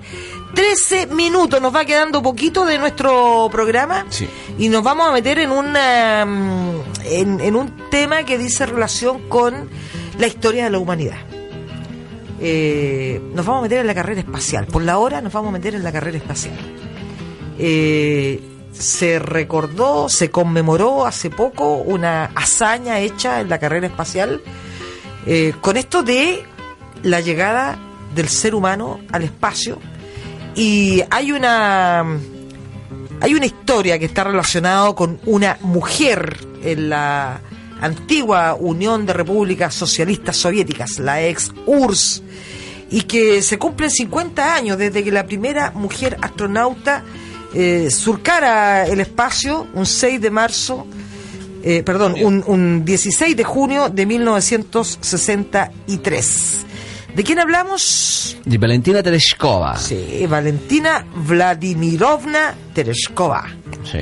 [0.54, 1.60] 13 minutos.
[1.60, 4.26] Nos va quedando poquito de nuestro programa Sí.
[4.56, 6.80] y nos vamos a meter en, una, mm,
[7.10, 9.68] en, en un tema que dice relación con
[10.18, 11.18] la historia de la humanidad.
[12.40, 14.64] Eh, nos vamos a meter en la carrera espacial.
[14.64, 16.56] Por la hora nos vamos a meter en la carrera espacial.
[17.58, 18.40] Eh,
[18.78, 24.40] se recordó, se conmemoró hace poco una hazaña hecha en la carrera espacial
[25.26, 26.44] eh, con esto de
[27.02, 27.78] la llegada
[28.14, 29.78] del ser humano al espacio.
[30.54, 32.04] Y hay una
[33.20, 37.40] hay una historia que está relacionada con una mujer en la
[37.80, 42.22] antigua Unión de Repúblicas Socialistas Soviéticas, la ex URSS,
[42.90, 47.04] y que se cumplen 50 años desde que la primera mujer astronauta
[47.54, 50.86] eh, surcara el espacio un 6 de marzo,
[51.62, 56.64] eh, perdón, un, un 16 de junio de 1963.
[57.14, 58.36] ¿De quién hablamos?
[58.44, 59.76] De Valentina Tereshkova.
[59.76, 63.46] Sí, Valentina Vladimirovna Tereshkova.
[63.90, 63.98] Sí.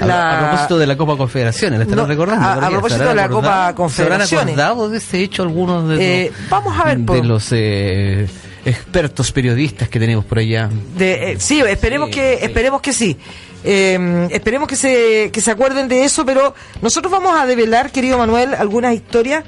[0.00, 2.44] A, La- a propósito de la Copa Confederaciones, ¿le estarán No, recordando?
[2.44, 3.28] a- por propósito ¿Se habrán de la?
[3.28, 4.28] Copa Confederaciones.
[4.28, 7.14] ¿Se habrán acordado de ese hecho algunos de Eh, los, vamos a ver, de po.
[7.22, 8.26] los eh,
[8.64, 10.70] expertos periodistas que tenemos por allá?
[10.96, 12.44] De, eh, sí, esperemos Sí, que sí.
[12.44, 13.16] esperemos que sí.
[13.66, 18.18] Eh, esperemos que se que se acuerden de eso, pero nosotros vamos a develar, querido
[18.18, 19.42] Manuel, algunas historias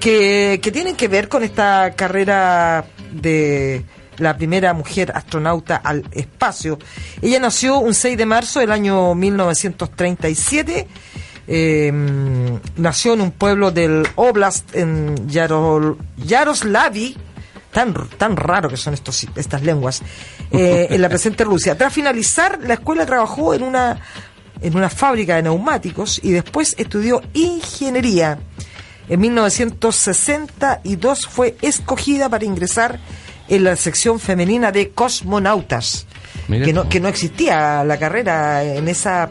[0.00, 3.84] que, que tienen que ver con esta carrera de
[4.18, 6.78] la primera mujer astronauta al espacio.
[7.20, 10.86] Ella nació un 6 de marzo del año 1937.
[11.48, 11.92] eh,
[12.76, 17.16] nació en un pueblo del Oblast en Yarol, Yaroslavi,
[17.72, 20.02] tan, tan raro que son estos, estas lenguas,
[20.50, 21.76] eh, en la presente Rusia.
[21.76, 24.00] Tras finalizar la escuela trabajó en una,
[24.60, 28.38] en una fábrica de neumáticos y después estudió ingeniería.
[29.08, 33.00] En 1962 fue escogida para ingresar
[33.48, 36.06] en la sección femenina de cosmonautas,
[36.48, 39.28] Mira que no, que no existía la carrera en esa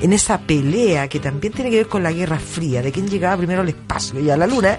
[0.00, 3.36] en esa pelea que también tiene que ver con la Guerra Fría, de quién llegaba
[3.36, 4.78] primero al espacio y a la Luna.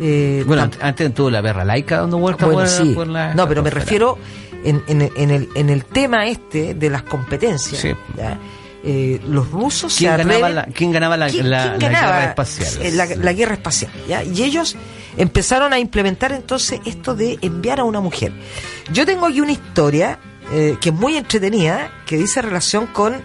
[0.00, 2.92] Eh, Bueno, antes tuvo la perra laica dando vueltas bueno, por, sí.
[2.94, 3.34] por la...
[3.34, 4.18] no, pero me refiero
[4.64, 7.80] en, en- en el, en el tema este de las competencias.
[7.80, 7.92] Sí.
[8.16, 8.38] ¿ya?
[8.84, 12.16] Eh, los rusos ¿Quién se ganaba la- quién ganaba la- ¿Quién- la- quién la ganaba?
[12.18, 12.68] guerra espacial?
[12.86, 13.90] Eh, La, guerra espacial.
[14.08, 14.22] ¿ya?
[14.22, 14.76] Y ellos
[15.16, 18.32] empezaron a implementar entonces esto de enviar a una mujer.
[18.92, 20.18] Yo tengo aquí una historia
[20.52, 23.20] eh, que es muy entretenida, que dice relación con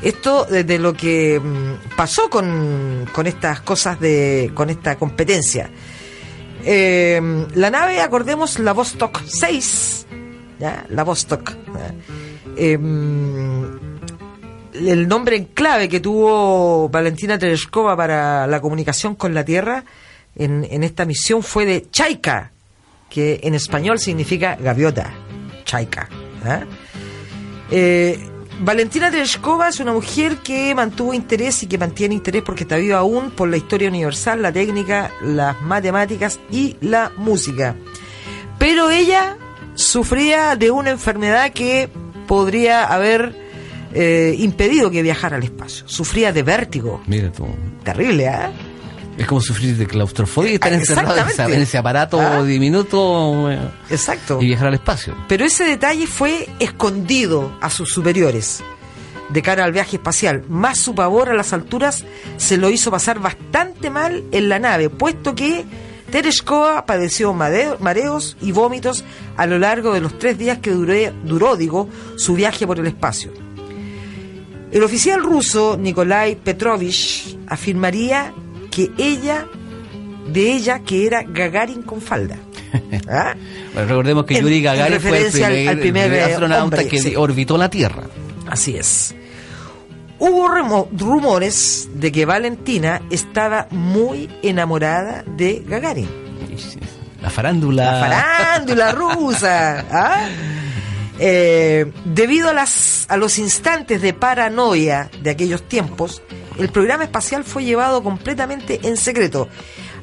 [0.00, 5.70] esto de, de lo que mm, pasó con, con estas cosas de con esta competencia.
[6.66, 10.06] Eh, la nave, acordemos, la Vostok 6,
[10.58, 10.86] ¿ya?
[10.88, 11.52] la Vostok.
[12.56, 12.78] Eh,
[14.74, 19.84] el nombre en clave que tuvo Valentina Tereshkova para la comunicación con la Tierra
[20.36, 22.50] en, esta misión fue de Chaika,
[23.08, 25.12] que en español significa gaviota.
[25.64, 26.08] Chaika.
[28.60, 32.98] Valentina Tereshkova es una mujer que mantuvo interés y que mantiene interés porque está viva
[32.98, 37.74] aún por la historia universal, la técnica, las matemáticas y la música.
[38.58, 39.36] Pero ella
[39.74, 41.88] sufría de una enfermedad que
[42.26, 43.34] podría haber
[43.92, 45.88] eh, impedido que viajara al espacio.
[45.88, 47.02] Sufría de vértigo.
[47.06, 47.46] Mira tú.
[47.82, 48.52] Terrible, ¿ah?
[49.16, 51.16] Es como sufrir de claustrofobia, estar Ah, encerrado
[51.52, 52.42] en ese, aparato Ah.
[52.42, 53.58] diminuto eh,
[53.90, 54.38] Exacto.
[54.42, 55.14] y viajar al espacio.
[55.28, 58.62] Pero ese detalle fue escondido a sus superiores
[59.30, 60.44] de cara al viaje espacial.
[60.48, 62.04] Más su pavor a las alturas
[62.36, 65.64] se lo hizo pasar bastante mal en la nave, puesto que
[66.10, 69.04] Tereshkova padeció mareos y vómitos
[69.36, 72.86] a lo largo de los tres días que duré- duró, digo, su viaje por el
[72.86, 73.32] espacio.
[74.70, 78.32] El oficial ruso Nikolai Petrovich afirmaría
[78.74, 79.46] que ella,
[80.26, 82.36] de ella, que era Gagarin con falda.
[83.08, 83.34] ¿Ah?
[83.72, 86.64] Bueno, recordemos que En- Yuri Gagarin fue el primer, al primer, el primer eh, astronauta
[86.64, 87.14] hombre, que sí.
[87.16, 88.02] orbitó la Tierra.
[88.48, 89.14] Así es.
[90.18, 90.48] Hubo
[90.96, 96.08] rumores de que Valentina estaba muy enamorada de Gagarin.
[97.20, 97.84] La farándula.
[97.84, 99.84] La farándula rusa.
[99.90, 100.28] ¿ah?
[101.18, 106.22] Eh, debido a, las, a los instantes de paranoia de aquellos tiempos,
[106.58, 109.48] el programa espacial fue llevado completamente en secreto,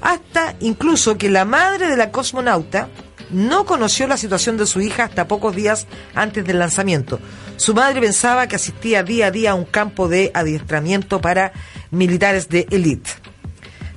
[0.01, 2.89] hasta incluso que la madre de la cosmonauta
[3.31, 7.19] no conoció la situación de su hija hasta pocos días antes del lanzamiento.
[7.55, 11.53] Su madre pensaba que asistía día a día a un campo de adiestramiento para
[11.91, 13.11] militares de élite.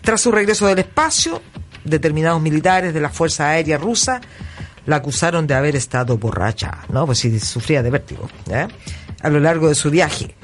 [0.02, 1.42] Tras su regreso del espacio,
[1.84, 4.20] determinados militares de la Fuerza Aérea Rusa
[4.86, 7.06] la acusaron de haber estado borracha, ¿no?
[7.06, 8.68] Pues si sufría de vértigo, ¿eh?
[9.22, 10.34] A lo largo de su viaje.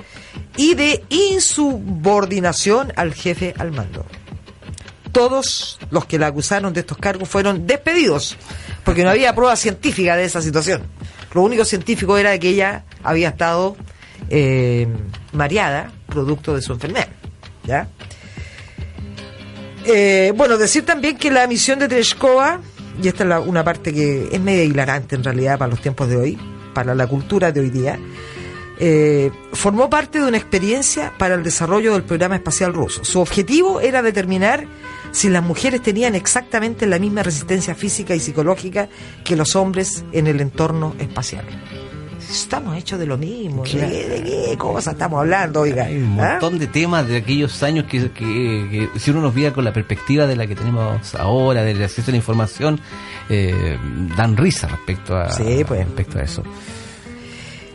[0.60, 4.04] Y de insubordinación al jefe al mando.
[5.10, 8.36] todos los que la acusaron de estos cargos fueron despedidos,
[8.84, 10.82] porque no había prueba científica de esa situación.
[11.32, 13.74] Lo único científico era que ella había estado
[14.28, 14.86] eh,
[15.32, 17.08] mareada, producto de su enfermedad.
[19.86, 22.60] Eh, bueno, decir también que la misión de Tereshkova,
[23.02, 26.16] y esta es una parte que es media hilarante en realidad para los tiempos de
[26.16, 26.38] hoy,
[26.74, 27.98] para la cultura de hoy día,
[28.80, 33.04] eh, formó parte de una experiencia para el desarrollo del programa espacial ruso.
[33.04, 34.64] Su objetivo era determinar
[35.12, 38.88] si las mujeres tenían exactamente la misma resistencia física y psicológica
[39.24, 41.44] que los hombres en el entorno espacial.
[42.30, 43.64] Estamos hechos de lo mismo.
[43.64, 43.78] ¿De, qué,
[44.08, 45.86] de qué cosa estamos hablando, oiga?
[45.86, 46.30] Hay un ¿Ah?
[46.32, 49.72] montón de temas de aquellos años que, que- que si uno nos viera con la
[49.72, 52.80] perspectiva de la que tenemos ahora, del acceso a la información,
[53.28, 53.76] eh,
[54.16, 55.80] dan risa respecto a, Sí, pues.
[55.84, 56.44] respecto a eso.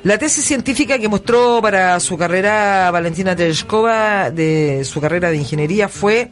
[0.06, 5.90] La tesis científica que mostró para su carrera Valentina Tereshkova de su carrera de ingeniería
[5.90, 6.30] fue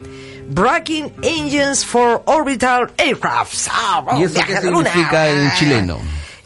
[0.48, 3.68] Braking Engines for Orbital Aircrafts.
[3.72, 5.98] Ah, vamos, ¿Y eso qué significa en chileno?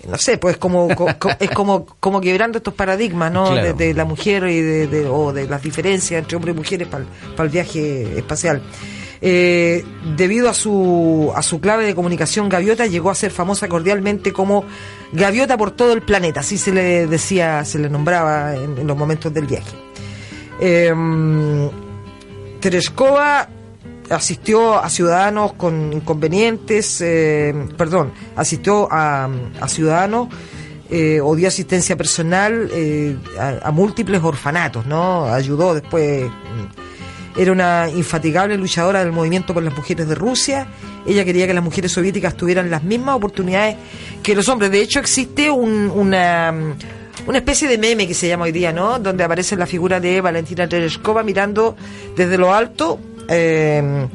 [0.08, 3.50] No sé, pues como co- co- es como como quebrando estos paradigmas, ¿no?
[3.50, 3.74] Claro.
[3.74, 6.88] De, de la mujer y de, de- o de las diferencias entre hombres y mujeres
[6.88, 7.04] para
[7.44, 8.62] el viaje espacial.
[9.20, 9.84] Eh,
[10.16, 14.64] debido a su, a su clave de comunicación gaviota, llegó a ser famosa cordialmente como
[15.12, 19.34] gaviota por todo el planeta, así se le decía, se le nombraba en, los momentos
[19.34, 19.72] del viaje.
[20.60, 20.92] Eh,
[24.10, 29.28] asistió a ciudadanos con inconvenientes, eh, perdón, asistió a,
[29.60, 30.28] a ciudadanos
[30.90, 35.26] eh, o dio asistencia personal eh, a, a múltiples orfanatos, ¿no?
[35.26, 36.30] Ayudó después.
[37.38, 40.66] Era una infatigable luchadora del movimiento por las mujeres de Rusia.
[41.06, 43.76] Ella quería que las mujeres soviéticas tuvieran las mismas oportunidades
[44.22, 44.70] que los hombres.
[44.72, 46.52] De hecho, existe un- una,
[47.26, 48.98] una especie de meme que se llama hoy día, ¿no?
[48.98, 51.76] Donde aparece la figura de Valentina Tereshkova mirando
[52.16, 54.06] desde lo alto eh,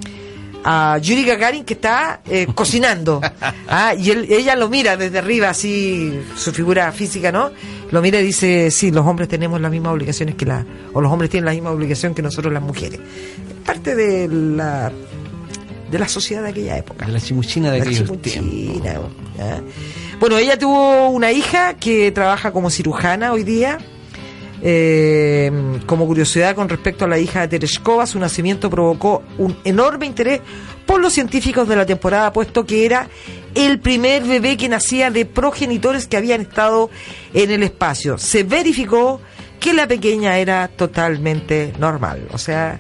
[0.65, 3.21] a Yuri Gagarin que está eh, cocinando.
[3.67, 7.51] Ah, y él- ella lo mira desde arriba, así, su figura física, ¿no?
[7.93, 10.65] Lo mira y dice, sí, los hombres tenemos las mismas obligaciones que la...
[10.93, 12.99] O los hombres tienen la misma obligación que nosotros las mujeres.
[12.99, 14.91] Es parte de la
[15.91, 17.05] de la sociedad de aquella época.
[17.05, 19.11] De la chimuchina de La aquellos chimuchina, tiempos.
[19.37, 19.61] ¿ya?
[20.19, 23.77] Bueno, ella tuvo una hija que trabaja como cirujana hoy día.
[24.63, 25.51] Eh,
[25.85, 30.41] como curiosidad con respecto a la hija de Tereshkova, su nacimiento provocó un enorme interés
[30.87, 33.07] por los científicos de la temporada, puesto que era
[33.55, 36.89] el primer bebé que nacía de progenitores que habían estado
[37.33, 38.17] en el espacio.
[38.17, 39.21] Se verificó
[39.59, 42.79] que la pequeña era totalmente normal, o sea,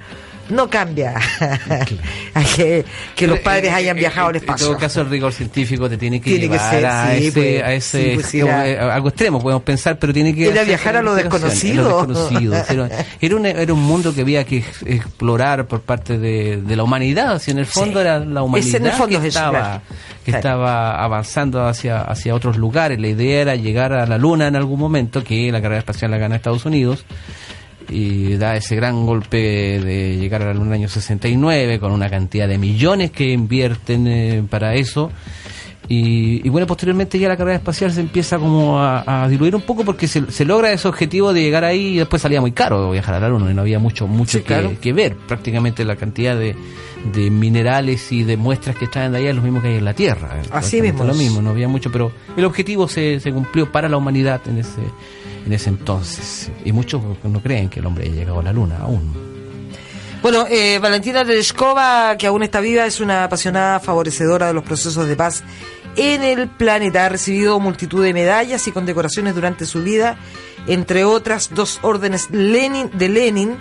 [0.53, 1.15] no cambia
[2.55, 2.85] que,
[3.15, 4.67] que los padres hayan viajado al En espacio.
[4.67, 7.31] todo caso, el rigor científico te tiene que Tiene que llevar ser, a, sí, ese,
[7.41, 10.63] pues, a ese sí, pues, era- eh, algo extremo, podemos pensar, pero tiene que Era
[10.63, 11.99] viajar a lo desconocido.
[11.99, 12.53] a lo desconocido.
[13.21, 16.83] Era, un, era un mundo que había que ex- explorar por parte de, de la
[16.83, 17.39] humanidad.
[17.39, 17.99] Si en el fondo Sí.
[17.99, 19.81] era la humanidad en el fondo que estaba claro.
[20.25, 22.99] que estaba avanzando hacia hacia otros lugares.
[22.99, 26.17] La idea era llegar a la Luna en algún momento, que la carrera espacial la
[26.17, 27.05] gana Estados Unidos
[27.89, 31.91] y da ese gran golpe de llegar a la luna en el año 69 con
[31.91, 35.11] una cantidad de millones que invierten eh, para eso.
[35.89, 39.63] Y, y bueno posteriormente ya la carrera espacial se empieza como a, a diluir un
[39.63, 42.89] poco porque se, se logra ese objetivo de llegar ahí y después salía muy caro
[42.91, 44.71] viajar a la luna y no había mucho mucho Sí, que, claro.
[44.79, 45.17] que ver.
[45.27, 46.55] Prácticamente la cantidad de,
[47.13, 49.83] de minerales y de muestras que traen de allá es lo mismo que hay en
[49.85, 50.29] la Tierra.
[50.51, 53.97] Así mismo lo mismo no había mucho pero el objetivo se, se cumplió para la
[53.97, 54.79] humanidad en ese
[55.45, 58.77] en ese entonces y muchos no creen que el hombre haya llegado a la luna
[58.81, 59.13] aún
[60.21, 65.07] Bueno, eh, Valentina Tereshkova, que aún está viva, es una apasionada favorecedora de los procesos
[65.07, 65.43] de paz
[65.95, 67.05] en el planeta.
[67.05, 70.17] Ha recibido multitud de medallas y condecoraciones durante su vida,
[70.67, 73.57] entre otras dos órdenes Lenin, de Lenin,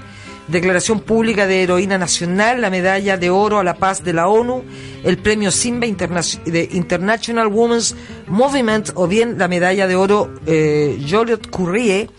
[0.52, 4.62] Declaración Pública de Heroína Nacional, la Medalla de Oro a la Paz de la ONU,
[5.02, 7.96] el Premio Simba de International Women's
[8.26, 12.10] Movement o bien la Medalla de Oro eh, Joliot Curie,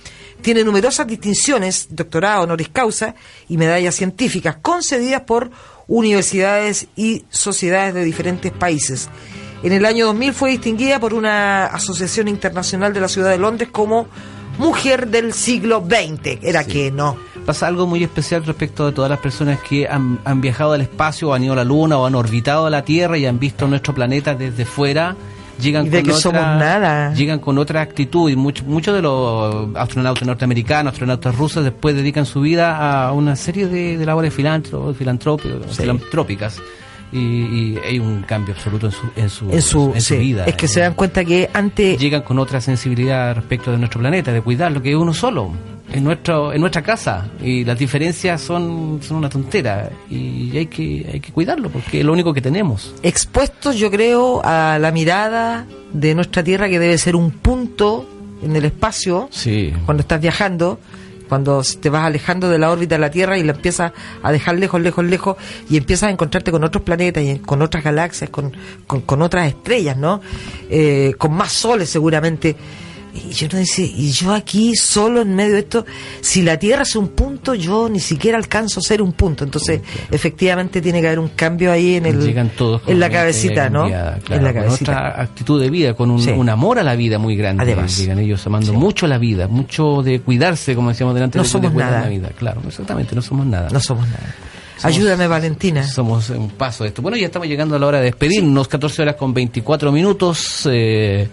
[0.42, 3.14] tiene numerosas distinciones, doctorado honoris causa
[3.48, 5.52] y medallas científicas concedidas por
[5.88, 9.10] universidades y sociedades de diferentes países.
[9.62, 13.70] En el año 2000 fue distinguida por una asociación internacional de la ciudad de Londres
[13.72, 14.08] como
[14.58, 16.40] Mujer del siglo XX.
[16.42, 17.18] Era que no.
[17.46, 21.30] Pasa algo muy especial respecto de todas las personas que han, han viajado al espacio
[21.30, 23.94] o han ido a la luna o han orbitado la Tierra y han visto nuestro
[23.94, 25.16] planeta desde fuera
[25.60, 27.14] llegan Y de con que otra, somos nada.
[27.14, 28.30] llegan con otra actitud.
[28.30, 33.36] Y muchos muchos de los astronautas norteamericanos astronautas rusos después dedican su vida a una
[33.36, 36.62] serie de, de labores filantrópicas filantrópicas
[37.14, 40.20] y, y hay un cambio absoluto en su, en su, En su, en su sí.
[40.20, 40.46] vida.
[40.46, 44.32] Es que se dan cuenta que antes Llegan con otra sensibilidad respecto de nuestro planeta,
[44.34, 45.52] de cuidarlo, que es uno solo,
[45.92, 47.28] en, nuestro, en nuestra casa.
[47.42, 49.90] Y las diferencias son, son una tontera.
[50.10, 52.94] Y hay que, hay que cuidarlo, porque es lo único que tenemos.
[53.04, 58.10] expuestos, yo creo, a la mirada de nuestra Tierra que debe ser un punto
[58.42, 59.72] en el espacio Sí.
[59.86, 60.80] cuando estás viajando,
[61.28, 64.58] cuando te vas alejando de la órbita de la Tierra y la empiezas a dejar
[64.58, 65.38] lejos, lejos, lejos
[65.70, 68.52] y empiezas a encontrarte con otros planetas y con otras galaxias, con,
[68.88, 70.22] con, con otras estrellas, ¿no?
[70.70, 72.56] Eh, con más soles seguramente.
[73.16, 75.86] Y yo no dice, y yo aquí solo en medio de esto,
[76.22, 79.44] si la Tierra es un punto, yo ni siquiera alcanzo a ser un punto.
[79.44, 83.10] Entonces, efectivamente tiene que haber un cambio ahí en el Llegan todos con en la
[83.12, 83.86] cabecita, ¿no?
[83.86, 84.92] claro, en la con cabecita.
[84.92, 86.32] otra actitud de vida, con un, Sí.
[86.32, 87.62] un amor a la vida muy grande.
[87.64, 87.98] Además.
[87.98, 91.52] Llegan ellos amando mucho la vida, mucho de cuidarse, como decíamos delante, No de, de
[91.52, 92.02] somos cuidar nada.
[92.04, 92.30] la vida.
[92.38, 93.70] Claro, exactamente, no somos nada.
[93.72, 94.36] No somos nada.
[94.82, 95.88] Ayúdame, Valentina.
[95.88, 97.02] Somos un paso de esto.
[97.02, 100.68] Bueno, ya estamos llegando a la hora de despedirnos, 14 horas con 24 minutos.
[100.70, 101.30] Eh,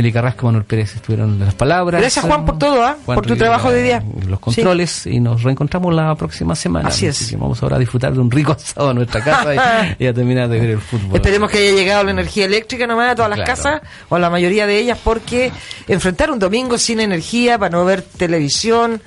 [0.00, 2.00] Eli Carrasco, Manuel Pérez estuvieron las palabras.
[2.00, 2.76] Gracias, Juan, por todo.
[3.04, 4.02] Juan por tu trabajo de día.
[4.26, 6.88] Los controles y nos reencontramos la próxima semana.
[6.88, 7.30] Así es.
[7.30, 9.54] que vamos ahora a disfrutar de un rico asado en nuestra casa
[9.98, 11.14] y, y a terminar de ver el fútbol.
[11.16, 13.52] Esperemos que haya llegado la energía eléctrica nomás a todas las Claro.
[13.56, 15.52] casas, o a la mayoría de ellas, porque
[15.88, 19.00] enfrentar un domingo sin energía para no ver televisión,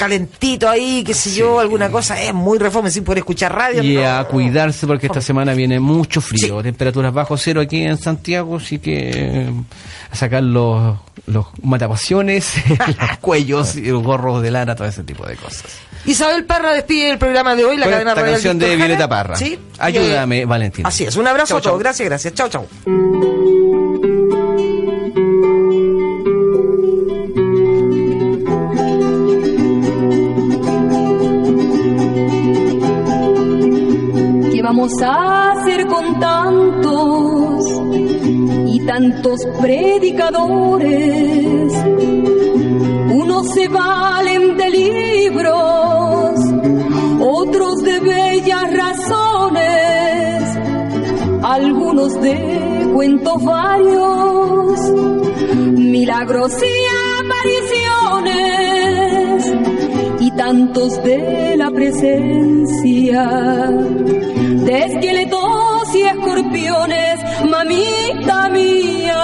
[0.00, 3.82] calentito ahí, qué sé yo, alguna cosa, es muy reforme sin poder escuchar radio.
[3.82, 4.08] Y no.
[4.10, 8.78] a cuidarse porque esta semana viene mucho frío, temperaturas bajo cero aquí en Santiago, así
[8.78, 9.50] que eh,
[10.10, 10.96] a sacar los,
[11.26, 12.54] los matapasiones,
[12.98, 15.64] los cuellos y los gorros de lana, todo ese tipo de cosas.
[16.06, 19.06] Isabel Parra despide el programa de hoy, la Con cadena esta canción de Violeta.
[19.06, 19.36] Parra.
[19.36, 19.58] Sí.
[19.78, 20.88] Ayúdame, Eh, Valentina.
[20.88, 21.78] Así es, un abrazo Chau, a todos, chau.
[21.78, 22.32] gracias, gracias.
[22.32, 22.66] Chao, chao.
[34.60, 37.64] ¿Qué vamos a hacer con tantos
[38.66, 41.72] y tantos predicadores?
[43.10, 46.40] Unos se valen de libros,
[47.20, 50.42] otros de bellas razones,
[51.42, 54.78] algunos de cuentos varios,
[55.72, 56.66] milagros y
[57.24, 58.69] apariciones
[60.50, 63.24] y tantos de la presencia
[64.66, 69.22] de esqueletos y escorpiones, mamita mía.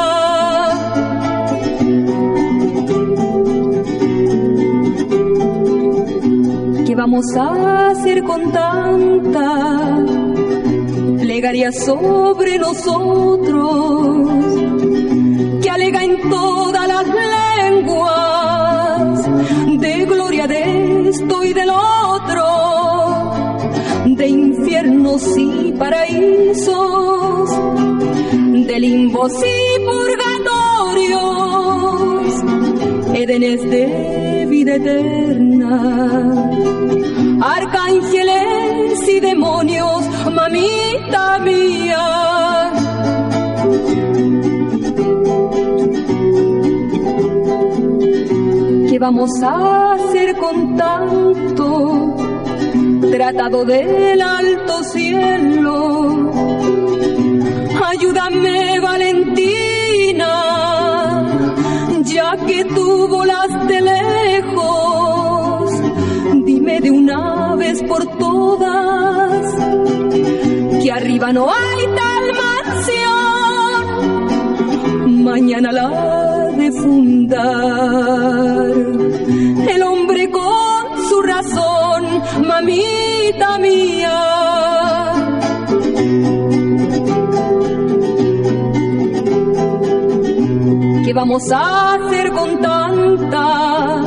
[6.87, 10.05] ¿Qué vamos a hacer con tanta
[11.19, 14.29] plegaria sobre nosotros
[15.61, 18.37] que alega en todas las lenguas
[19.81, 20.86] de gloria de
[21.17, 22.45] esto y del otro,
[24.05, 27.51] de infiernos y paraísos,
[28.33, 31.15] de limbos y purgatorios,
[33.15, 36.51] edenes de vida eterna,
[37.41, 40.03] arcángeles y demonios,
[40.33, 42.27] mamita mía.
[48.97, 52.17] ¿Qué vamos a hacer con tanto
[53.11, 56.33] tratado del alto cielo?
[57.89, 60.33] Ayúdame, Valentina,
[62.05, 65.73] ya que tú volaste lejos.
[66.47, 69.55] Dime de una vez por todas
[70.83, 72.33] que arriba no hay tal
[72.73, 73.85] mansión.
[75.23, 76.26] Mañana la
[76.73, 78.67] fundar.
[79.75, 82.05] El hombre con su razón,
[82.47, 84.23] mamita mía.
[91.05, 94.03] ¿Qué vamos a hacer con tanta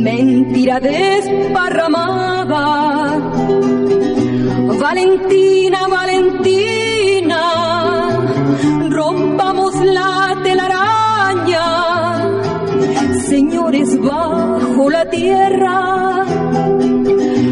[0.00, 3.20] mentira desparramada?
[4.80, 6.83] Valentina, Valentina,
[15.10, 16.24] tierra,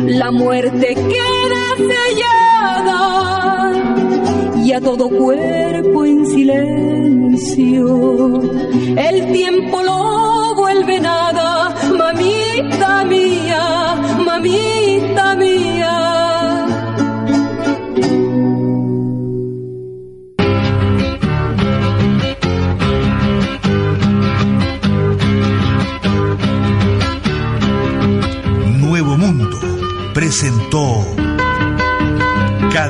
[0.06, 3.02] la muerte queda sellada
[4.64, 7.86] y a todo cuerpo en silencio,
[8.96, 16.11] el tiempo lo vuelve nada, mamita mía, mamita mía.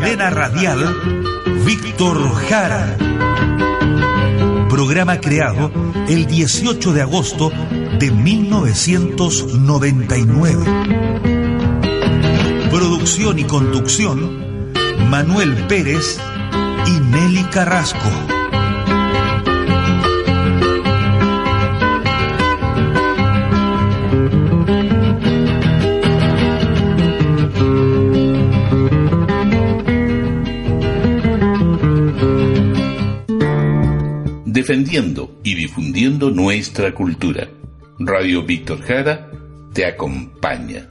[0.03, 0.83] Cadena Radial
[1.65, 2.97] Víctor Jara.
[4.69, 5.71] Programa creado
[6.09, 7.53] el 18 de agosto
[8.01, 10.65] de 1999.
[12.69, 14.73] Producción y conducción
[15.09, 16.19] Manuel Pérez
[16.85, 18.32] y Nelly Carrasco.
[34.63, 37.49] Defendiendo y difundiendo nuestra cultura.
[37.99, 39.29] Radio Víctor Jara
[39.73, 40.89] te acompaña.